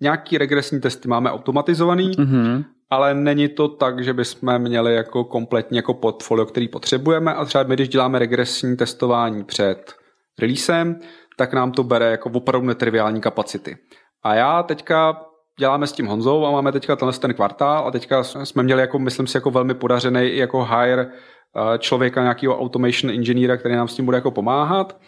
[0.00, 2.64] nějaký regresní testy máme automatizovaný, mm-hmm.
[2.90, 7.64] Ale není to tak, že bychom měli jako kompletně jako portfolio, který potřebujeme a třeba
[7.64, 9.94] my, když děláme regresní testování před
[10.38, 11.00] releasem,
[11.36, 13.76] tak nám to bere jako opravdu netriviální kapacity.
[14.22, 15.22] A já teďka
[15.58, 18.98] děláme s tím Honzou a máme teďka tenhle ten kvartál a teďka jsme měli jako,
[18.98, 23.94] myslím si, jako velmi podařený jako hire eh, člověka, nějakého automation inženýra, který nám s
[23.94, 25.00] tím bude jako pomáhat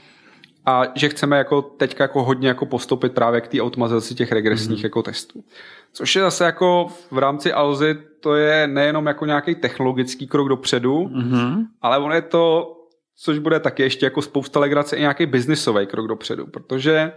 [0.66, 4.78] a že chceme jako teďka jako hodně jako postupit právě k té automatizaci těch regresních
[4.78, 4.84] mm-hmm.
[4.84, 5.44] jako testů.
[5.93, 11.05] Což je zase jako v rámci Alzy, to je nejenom jako nějaký technologický krok dopředu,
[11.05, 11.66] mm-hmm.
[11.82, 12.76] ale on je to,
[13.16, 17.12] což bude taky ještě jako spousta legrace, i nějaký biznisový krok dopředu, protože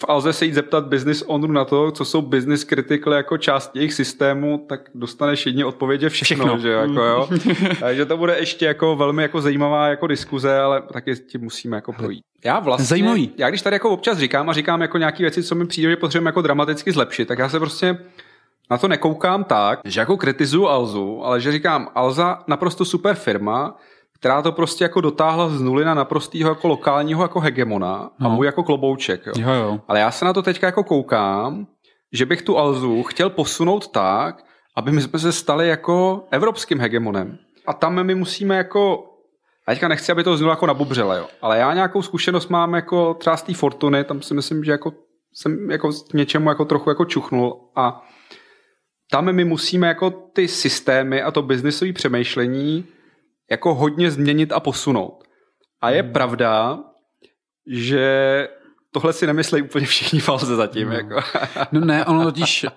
[0.00, 3.76] v Alze se jít zeptat business ownerů na to, co jsou business critical jako část
[3.76, 6.58] jejich systému, tak dostaneš jedně odpověď všechno, všechno.
[6.58, 7.28] Že, jako, jo?
[7.80, 11.92] Takže to bude ještě jako velmi jako zajímavá jako diskuze, ale taky tím musíme jako
[11.92, 12.22] projít.
[12.44, 13.30] Já vlastně, Zajímavý.
[13.38, 15.96] já když tady jako občas říkám a říkám jako nějaké věci, co mi přijde, že
[15.96, 17.98] potřebujeme jako dramaticky zlepšit, tak já se prostě
[18.70, 23.76] na to nekoukám tak, že jako kritizuju Alzu, ale že říkám, Alza naprosto super firma,
[24.18, 28.30] která to prostě jako dotáhla z nuly na naprostýho jako lokálního jako hegemona no.
[28.30, 29.26] a můj jako klobouček.
[29.26, 29.32] Jo.
[29.36, 29.80] Jo, jo.
[29.88, 31.66] Ale já se na to teďka jako koukám,
[32.12, 34.44] že bych tu Alzu chtěl posunout tak,
[34.76, 37.38] aby my jsme se stali jako evropským hegemonem.
[37.66, 39.04] A tam my musíme jako
[39.66, 41.26] a teďka nechci, aby to znělo jako nabubřele, jo.
[41.42, 44.92] Ale já nějakou zkušenost mám jako třeba z té Fortuny, tam si myslím, že jako
[45.34, 48.02] jsem jako něčemu jako trochu jako čuchnul a
[49.10, 52.84] tam my musíme jako ty systémy a to biznisové přemýšlení
[53.50, 55.24] jako hodně změnit a posunout.
[55.80, 56.12] A je hmm.
[56.12, 56.78] pravda,
[57.66, 58.48] že
[58.92, 60.88] tohle si nemyslí úplně všichni falze zatím.
[60.88, 60.94] No.
[60.94, 61.20] Jako.
[61.72, 62.70] no ne, ono totiž, uh,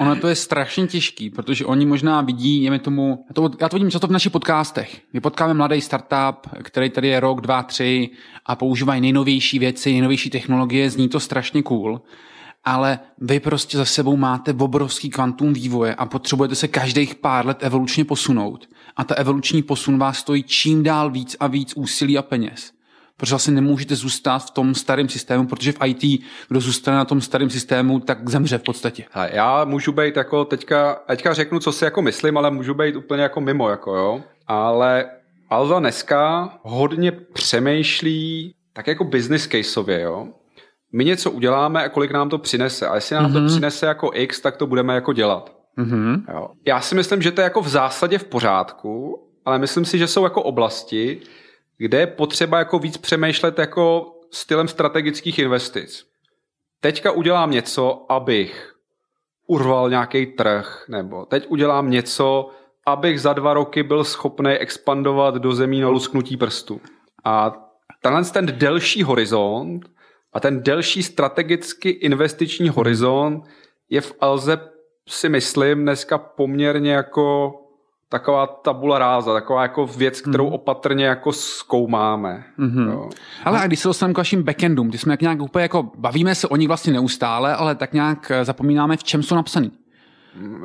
[0.00, 3.76] ono to je strašně těžký, protože oni možná vidí, jeme tomu, já to, já to
[3.76, 5.00] vidím často v našich podcastech.
[5.12, 8.10] My potkáme mladý startup, který tady je rok, dva, tři
[8.46, 12.00] a používají nejnovější věci, nejnovější technologie, zní to strašně cool
[12.66, 17.58] ale vy prostě za sebou máte obrovský kvantum vývoje a potřebujete se každých pár let
[17.60, 18.68] evolučně posunout.
[18.96, 22.72] A ta evoluční posun vás stojí čím dál víc a víc úsilí a peněz.
[23.16, 27.20] Protože vlastně nemůžete zůstat v tom starém systému, protože v IT, kdo zůstane na tom
[27.20, 29.04] starém systému, tak zemře v podstatě.
[29.12, 32.96] A já můžu být jako teďka, teďka řeknu, co si jako myslím, ale můžu být
[32.96, 34.22] úplně jako mimo, jako jo.
[34.46, 35.06] Ale
[35.50, 40.28] Alza dneska hodně přemýšlí tak jako business caseově, jo
[40.92, 42.88] my něco uděláme a kolik nám to přinese.
[42.88, 43.32] A jestli nám mm-hmm.
[43.32, 43.48] to mhm.
[43.48, 45.56] přinese jako X, tak to budeme jako dělat.
[45.78, 46.24] Mm-hmm.
[46.34, 46.48] Jo.
[46.66, 50.06] Já si myslím, že to je jako v zásadě v pořádku, ale myslím si, že
[50.06, 51.20] jsou jako oblasti,
[51.78, 56.04] kde je potřeba jako víc přemýšlet jako stylem strategických investic.
[56.80, 58.74] Teďka udělám něco, abych
[59.46, 62.50] urval nějaký trh, nebo teď udělám něco,
[62.86, 66.80] abych za dva roky byl schopný expandovat do zemí na lusknutí prstu.
[67.24, 67.52] A
[68.02, 69.90] tenhle ten delší horizont
[70.36, 73.44] a ten delší strategicky investiční horizont
[73.90, 74.58] je v Alze
[75.08, 77.54] si myslím dneska poměrně jako
[78.08, 80.52] taková tabula ráza, taková jako věc, kterou mm.
[80.52, 82.44] opatrně jako zkoumáme.
[82.58, 82.90] Mm-hmm.
[82.90, 83.10] Jo.
[83.44, 86.34] Ale a když se dostaneme k vašim backendům, ty jsme jak nějak úplně jako, bavíme
[86.34, 89.72] se o nich vlastně neustále, ale tak nějak eh, zapomínáme, v čem jsou napsaný.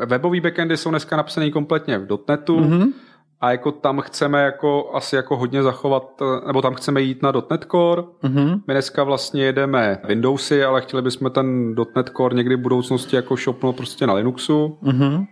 [0.06, 2.94] Webový backendy jsou dneska napsaný kompletně v .NETu mm-hmm.
[3.42, 7.66] A jako tam chceme jako asi jako hodně zachovat, nebo tam chceme jít na .NET
[7.72, 8.02] Core.
[8.02, 8.62] Mm-hmm.
[8.68, 13.36] My dneska vlastně jedeme Windowsy, ale chtěli bychom ten .NET Core někdy v budoucnosti jako
[13.36, 14.78] shopnout prostě na Linuxu.
[14.84, 15.28] Mm-hmm.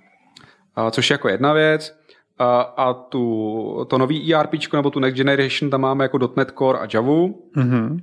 [0.75, 1.99] A což je jako jedna věc
[2.39, 6.79] a, a tu, to nový ERP nebo tu Next Generation tam máme jako .NET Core
[6.79, 7.11] a Java.
[7.11, 7.99] Mm-hmm.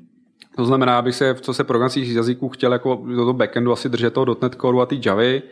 [0.57, 4.15] To znamená, abych se, co se programovacích jazyků chtěl jako do toho backendu asi držet
[4.15, 5.43] toho .NET Core a ty Javy,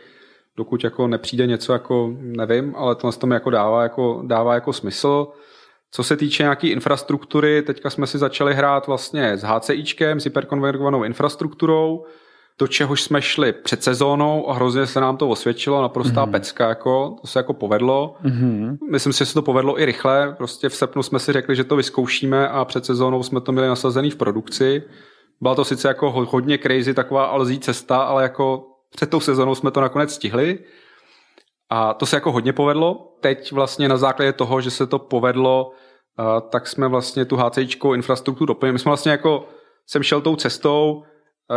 [0.57, 5.27] dokud jako nepřijde něco jako, nevím, ale to tam jako dává jako, dává jako smysl.
[5.91, 11.03] Co se týče nějaké infrastruktury, teďka jsme si začali hrát vlastně s HCIčkem, s hyperkonvergovanou
[11.03, 12.05] infrastrukturou,
[12.59, 16.31] do čehož jsme šli před sezónou a hrozně se nám to osvědčilo, naprostá mm-hmm.
[16.31, 18.15] pecka, jako, to se jako povedlo.
[18.25, 18.77] Mm-hmm.
[18.91, 21.63] Myslím si, že se to povedlo i rychle, prostě v srpnu jsme si řekli, že
[21.63, 24.83] to vyzkoušíme a před sezónou jsme to měli nasazený v produkci.
[25.41, 29.71] Byla to sice jako hodně crazy, taková alzí cesta, ale jako před tou sezónou jsme
[29.71, 30.59] to nakonec stihli.
[31.69, 33.15] A to se jako hodně povedlo.
[33.21, 35.71] Teď vlastně na základě toho, že se to povedlo,
[36.49, 38.73] tak jsme vlastně tu HCIčkou infrastrukturu doplnili.
[38.73, 39.47] My jsme vlastně jako,
[39.87, 41.03] jsem šel tou cestou,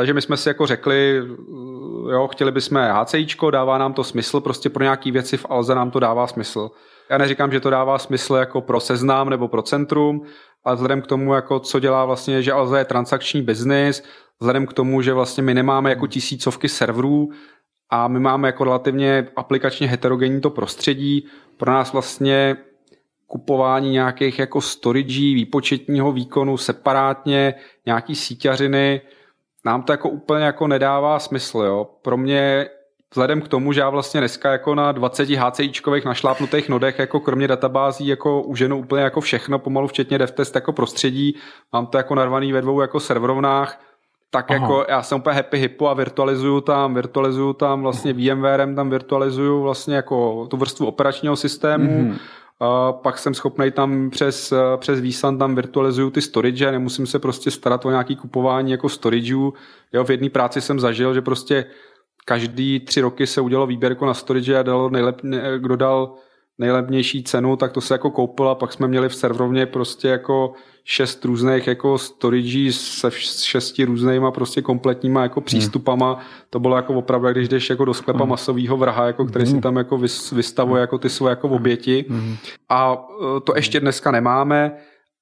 [0.05, 1.22] že my jsme si jako řekli,
[2.11, 5.91] jo, chtěli bychom HCIčko, dává nám to smysl, prostě pro nějaký věci v Alze nám
[5.91, 6.70] to dává smysl.
[7.11, 10.22] Já neříkám, že to dává smysl jako pro seznám nebo pro centrum,
[10.64, 14.02] ale vzhledem k tomu, jako co dělá vlastně, že Alza je transakční biznis,
[14.40, 17.28] vzhledem k tomu, že vlastně my nemáme jako tisícovky serverů
[17.90, 22.56] a my máme jako relativně aplikačně heterogenní to prostředí, pro nás vlastně
[23.26, 27.54] kupování nějakých jako storage, výpočetního výkonu separátně,
[27.86, 29.00] nějaký síťařiny,
[29.64, 31.90] nám to jako úplně jako nedává smysl, jo.
[32.02, 32.68] Pro mě
[33.11, 37.48] vzhledem k tomu, že já vlastně dneska jako na 20 HCIčkových našlápnutých nodech, jako kromě
[37.48, 41.36] databází, jako uženu úplně jako všechno, pomalu včetně DevTest jako prostředí,
[41.72, 43.80] mám to jako narvaný ve dvou jako serverovnách,
[44.30, 44.61] tak Aha.
[44.61, 49.62] jako já jsem úplně happy hippo a virtualizuju tam, virtualizuju tam vlastně VMwarem, tam virtualizuju
[49.62, 52.18] vlastně jako tu vrstvu operačního systému, mm-hmm.
[52.61, 57.50] A pak jsem schopný tam přes, přes vSAN tam virtualizuju ty storage, nemusím se prostě
[57.50, 59.54] starat o nějaký kupování jako storageů.
[59.92, 61.64] Jo, v jedné práci jsem zažil, že prostě
[62.29, 65.20] každý tři roky se udělalo výběrko na storage a dalo nejlep,
[65.59, 66.14] kdo dal
[66.59, 70.53] nejlepnější cenu, tak to se jako koupil a pak jsme měli v serverovně prostě jako
[70.85, 73.11] šest různých jako storage se
[73.45, 76.12] šesti různýma prostě kompletníma jako přístupama.
[76.12, 76.22] Hmm.
[76.51, 78.31] To bylo jako opravdu, když jdeš jako do sklepa hmm.
[78.31, 79.55] masového vraha, jako který hmm.
[79.55, 79.99] si tam jako
[80.33, 82.05] vystavuje jako ty svoje jako oběti.
[82.09, 82.37] Hmm.
[82.68, 82.97] A
[83.37, 84.72] e, to ještě dneska nemáme,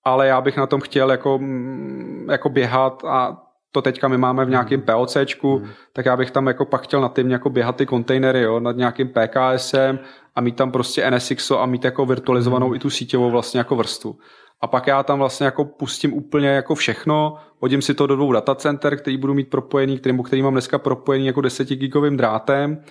[0.04, 3.45] ale já bych na tom chtěl jako, mm, jako běhat a
[3.76, 4.86] to teďka my máme v nějakém hmm.
[4.86, 5.68] POCčku, hmm.
[5.92, 9.08] tak já bych tam jako pak chtěl nativně jako běhat ty kontejnery, jo, nad nějakým
[9.08, 9.98] PKSem
[10.34, 12.76] a mít tam prostě NSXo a mít jako virtualizovanou hmm.
[12.76, 14.18] i tu síťovou vlastně jako vrstvu.
[14.60, 18.32] A pak já tam vlastně jako pustím úplně jako všechno, hodím si to do dvou
[18.32, 22.82] datacenter, který budu mít propojený, který, který mám dneska propojený jako 10 gigovým drátem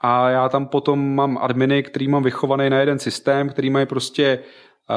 [0.00, 4.38] a já tam potom mám adminy, který mám vychovaný na jeden systém, který mají prostě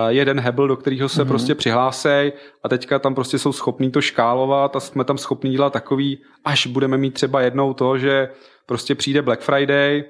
[0.07, 1.27] jeden hebel, do kterého se mm-hmm.
[1.27, 2.33] prostě přihlásej
[2.63, 6.67] a teďka tam prostě jsou schopní to škálovat a jsme tam schopní dělat takový, až
[6.67, 8.29] budeme mít třeba jednou to, že
[8.65, 10.03] prostě přijde Black Friday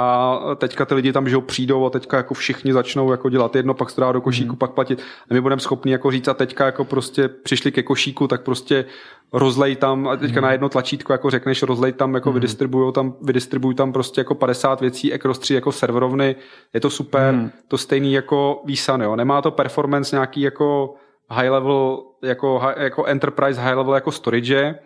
[0.00, 3.74] a teďka ty lidi tam že přijdou a teďka jako všichni začnou jako dělat jedno,
[3.74, 4.58] pak se dá do košíku, mm.
[4.58, 5.02] pak platit.
[5.30, 8.84] A my budeme schopni jako říct a teďka jako prostě přišli ke košíku, tak prostě
[9.32, 10.44] rozlej tam a teďka mm.
[10.44, 12.34] na jedno tlačítko jako řekneš rozlej tam, jako mm.
[12.34, 16.36] vydistribují tam, vydistribuj tam prostě jako 50 věcí, Across 3 jako serverovny,
[16.74, 17.50] je to super, mm.
[17.68, 19.16] to stejný jako výsan, jo.
[19.16, 20.94] Nemá to performance nějaký jako
[21.30, 24.78] high level, jako, jako enterprise high level jako storage,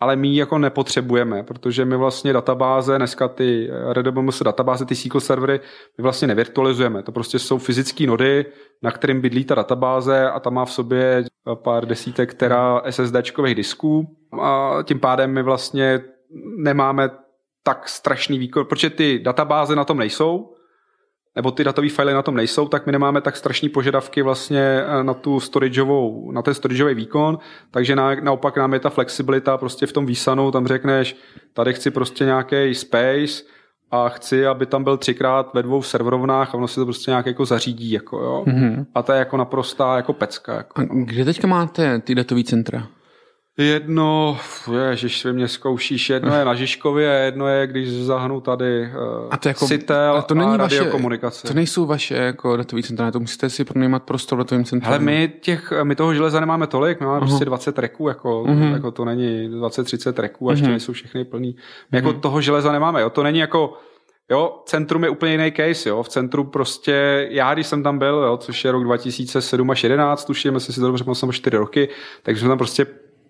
[0.00, 5.20] ale my ji jako nepotřebujeme, protože my vlastně databáze, dneska ty RDBMS databáze, ty SQL
[5.20, 5.60] servery,
[5.98, 7.02] my vlastně nevirtualizujeme.
[7.02, 8.46] To prostě jsou fyzické nody,
[8.82, 11.24] na kterým bydlí ta databáze a tam má v sobě
[11.54, 16.00] pár desítek tera SSDčkových disků a tím pádem my vlastně
[16.58, 17.10] nemáme
[17.62, 20.53] tak strašný výkon, protože ty databáze na tom nejsou,
[21.36, 25.04] nebo ty datové fily na tom nejsou, tak my nemáme tak strašní požadavky vlastně eh,
[25.04, 27.38] na tu storageovou, na ten storageový výkon,
[27.70, 31.16] takže na, naopak nám je ta flexibilita prostě v tom výsanu, tam řekneš,
[31.52, 33.42] tady chci prostě nějaký space,
[33.90, 37.26] a chci, aby tam byl třikrát ve dvou serverovnách a ono si to prostě nějak
[37.26, 37.90] jako zařídí.
[37.90, 38.44] Jako, jo.
[38.46, 38.86] Mm-hmm.
[38.94, 40.54] A to je jako naprostá jako pecka.
[40.54, 42.86] Jako, a kde teďka máte ty datové centra?
[43.58, 44.38] Jedno,
[44.88, 49.36] ježiš, vy mě zkoušíš, jedno je na Žižkově, jedno je, když zahnu tady uh, a
[49.36, 51.48] to jako, Citel a to není a radiokomunikace.
[51.48, 54.88] to nejsou vaše jako datové centra, to musíte si pronajímat prostor datovým centrum.
[54.88, 57.28] Ale my, těch, my toho železa nemáme tolik, my máme uh-huh.
[57.28, 58.72] prostě 20 reků, jako, uh-huh.
[58.72, 60.70] jako to není 20-30 reků a ještě uh-huh.
[60.70, 61.48] nejsou všechny plný.
[61.48, 62.06] My uh-huh.
[62.06, 63.78] jako toho železa nemáme, jo, to není jako
[64.30, 66.02] Jo, centrum je úplně jiný case, jo.
[66.02, 70.24] V centru prostě, já když jsem tam byl, jo, což je rok 2007 až 11,
[70.24, 71.88] tuším, jestli si to dobře jsem 4 roky,
[72.22, 72.86] takže jsme tam prostě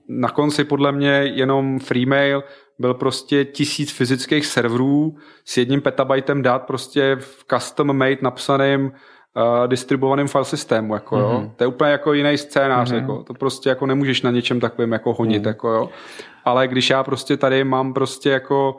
[0.09, 2.45] na konci podle mě jenom Freemail
[2.79, 9.67] byl prostě tisíc fyzických serverů s jedním petabajtem dat prostě v custom made napsaným uh,
[9.67, 11.21] distribuovaným file systému, jako mm-hmm.
[11.33, 11.39] jo.
[11.39, 11.51] Mhm.
[11.57, 13.01] To je úplně jako jiný scénář, mm-hmm.
[13.01, 13.23] jako.
[13.23, 15.49] To prostě jako nemůžeš na něčem takovém jako honit, mm-hmm.
[15.49, 15.89] jako jo.
[16.45, 18.77] Ale když já prostě tady mám prostě jako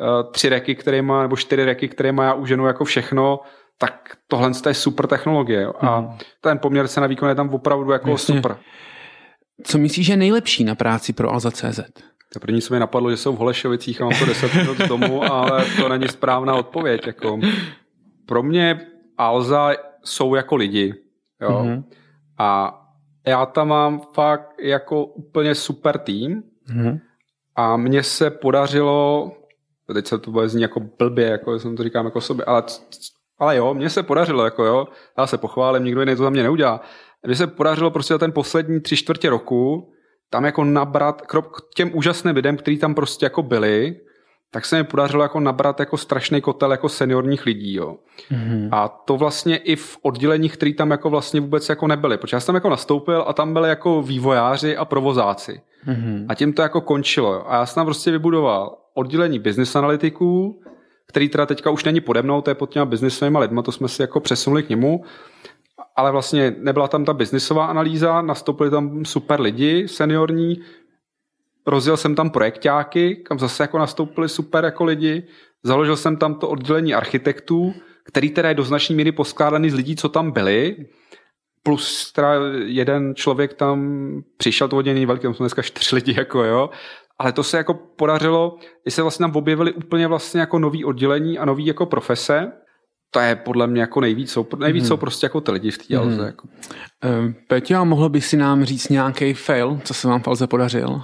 [0.00, 3.40] uh, tři reky, které má, nebo čtyři reky, které má já uženu jako všechno,
[3.78, 5.62] tak tohle je super technologie.
[5.62, 5.72] Jo.
[5.80, 6.08] A mm.
[6.40, 8.34] ten poměr se na výkon je tam opravdu jako Jasně.
[8.34, 8.56] super.
[9.64, 11.80] Co myslíš, že je nejlepší na práci pro Alza.cz?
[12.32, 14.88] To první se mi napadlo, že jsou v Holešovicích a mám to 10 minut z
[14.88, 17.06] domu, ale to není správná odpověď.
[17.06, 17.40] Jako.
[18.26, 18.80] Pro mě
[19.18, 19.72] Alza
[20.04, 20.94] jsou jako lidi.
[21.40, 21.50] Jo?
[21.50, 21.84] Mm-hmm.
[22.38, 22.78] A
[23.26, 27.00] já tam mám fakt jako úplně super tým mm-hmm.
[27.56, 29.32] a mně se podařilo,
[29.94, 32.62] teď se to bude znít jako blbě, jako jsem to říkám jako sobě, ale,
[33.38, 34.88] ale jo, mně se podařilo, jako jo,
[35.18, 36.80] já se pochválím, nikdo jiný to za mě neudělá,
[37.26, 39.92] mně se podařilo prostě za ten poslední tři čtvrtě roku
[40.30, 43.96] tam jako nabrat, krok k těm úžasným lidem, kteří tam prostě jako byli,
[44.50, 47.96] tak se mi podařilo jako nabrat jako strašný kotel jako seniorních lidí, jo.
[48.32, 48.68] Mm-hmm.
[48.72, 52.40] A to vlastně i v odděleních, který tam jako vlastně vůbec jako nebyli, protože já
[52.40, 55.60] jsem tam jako nastoupil a tam byli jako vývojáři a provozáci.
[55.88, 56.26] Mm-hmm.
[56.28, 57.34] A tím to jako končilo.
[57.34, 57.44] Jo.
[57.46, 60.62] A já jsem tam prostě vybudoval oddělení business analytiků,
[61.06, 63.88] který teda teďka už není pode mnou, to je pod těma biznisovými lidma, to jsme
[63.88, 65.04] si jako přesunuli k němu
[65.96, 70.60] ale vlastně nebyla tam ta biznisová analýza, nastoupili tam super lidi, seniorní,
[71.66, 75.26] rozjel jsem tam projektáky, kam zase jako nastoupili super jako lidi,
[75.62, 77.74] založil jsem tam to oddělení architektů,
[78.04, 80.76] který teda je do značné míry poskládaný z lidí, co tam byli,
[81.62, 86.44] plus teda jeden člověk tam přišel, to oddělení velký, tam jsou dneska čtyři lidi, jako
[86.44, 86.70] jo,
[87.18, 91.38] ale to se jako podařilo, že se vlastně tam objevily úplně vlastně jako nový oddělení
[91.38, 92.52] a nový jako profese,
[93.14, 94.88] to je podle mě jako nejvíc, jsou, nejvíc hmm.
[94.88, 96.20] jsou prostě jako ty lidi v té hmm.
[96.20, 96.48] Jako.
[96.48, 100.46] Uh, Peťo, a mohlo by si nám říct nějaký fail, co se vám v Alze
[100.46, 101.02] podařil?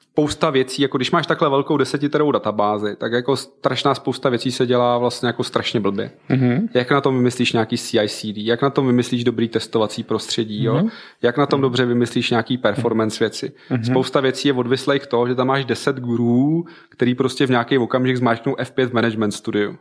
[0.00, 4.66] Spousta věcí, jako když máš takhle velkou desetiterovou databázi, tak jako strašná spousta věcí se
[4.66, 6.10] dělá vlastně jako strašně blbě.
[6.30, 6.68] Mm-hmm.
[6.74, 10.64] Jak na tom vymyslíš nějaký CI/CD, jak na tom vymyslíš dobrý testovací prostředí, mm-hmm.
[10.64, 10.74] jo?
[10.74, 10.88] Mhm.
[11.22, 11.62] jak na tom mm-hmm.
[11.62, 13.52] dobře vymyslíš nějaký performance věci.
[13.70, 13.90] Mm-hmm.
[13.90, 18.16] Spousta věcí je odvislých toho, že tam máš 10 gurů, který prostě v nějaký okamžik
[18.16, 19.74] zmáčknou F5 Management Studio.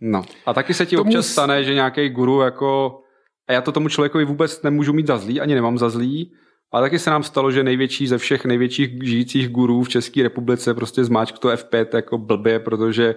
[0.00, 0.22] No.
[0.46, 3.00] A taky se ti Tomu občas stane, že nějaký guru jako...
[3.48, 6.32] A já to tomu člověkovi vůbec nemůžu mít za zlý, ani nemám za zlý,
[6.72, 10.74] ale taky se nám stalo, že největší ze všech největších žijících gurů v České republice
[10.74, 13.14] prostě zmáčk to F5 jako blbě, protože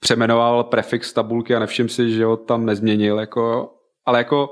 [0.00, 3.18] přemenoval prefix tabulky a nevšim si, že ho tam nezměnil.
[3.18, 3.70] Jako,
[4.06, 4.50] ale jako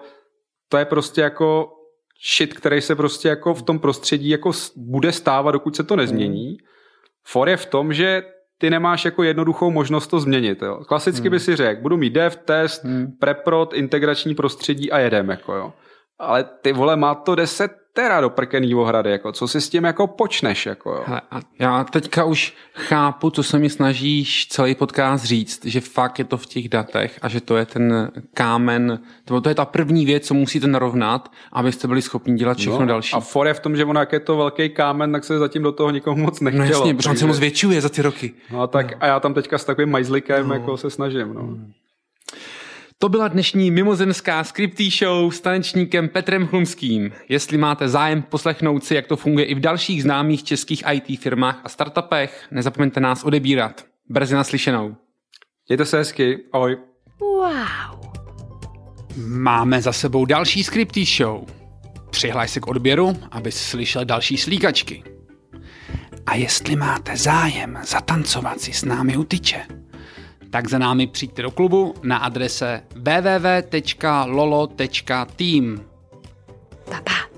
[0.68, 1.72] to je prostě jako
[2.36, 6.46] shit, který se prostě jako v tom prostředí jako bude stávat, dokud se to nezmění.
[6.46, 6.56] Hmm.
[7.26, 8.22] For je v tom, že
[8.58, 10.62] ty nemáš jako jednoduchou možnost to změnit.
[10.62, 10.84] Jo.
[10.88, 11.30] Klasicky hmm.
[11.30, 13.06] by si řekl, budu mít dev, test, hmm.
[13.20, 15.28] preprod, integrační prostředí a jedem.
[15.28, 15.72] Jako jo.
[16.18, 19.84] Ale ty vole, má to 10 tera do prkený ohrady, jako, co si s tím
[19.84, 21.02] jako počneš, jako jo.
[21.06, 26.18] Hele, a já teďka už chápu, co se mi snažíš celý podcast říct, že fakt
[26.18, 29.64] je to v těch datech a že to je ten kámen, to, to je ta
[29.64, 33.16] první věc, co musíte narovnat, abyste byli schopni dělat všechno no, další.
[33.16, 35.62] A for je v tom, že ono, jak je to velký kámen, tak se zatím
[35.62, 36.64] do toho nikomu moc nechtělo.
[36.64, 38.32] No jasně, protože on se moc zvětšuje za ty roky.
[38.50, 38.96] No tak no.
[39.00, 40.54] a já tam teďka s takovým majzlikem no.
[40.54, 41.40] jako se snažím, no.
[41.40, 41.72] Hmm.
[42.98, 47.12] To byla dnešní mimozemská Scripty Show s tanečníkem Petrem Chlumským.
[47.28, 51.60] Jestli máte zájem poslechnout si, jak to funguje i v dalších známých českých IT firmách
[51.64, 53.84] a startupech, nezapomeňte nás odebírat.
[54.08, 54.96] Brzy naslyšenou.
[55.68, 56.38] Mějte se hezky.
[56.52, 56.76] Ahoj.
[57.20, 58.12] Wow.
[59.26, 61.44] Máme za sebou další Scripty Show.
[62.10, 65.02] Přihlaj se k odběru, aby slyšel další slíkačky.
[66.26, 69.66] A jestli máte zájem zatancovat si s námi u tyče,
[70.56, 74.20] tak za námi přijďte do klubu na adrese www.lolo.team.
[76.84, 77.35] Pa, pa.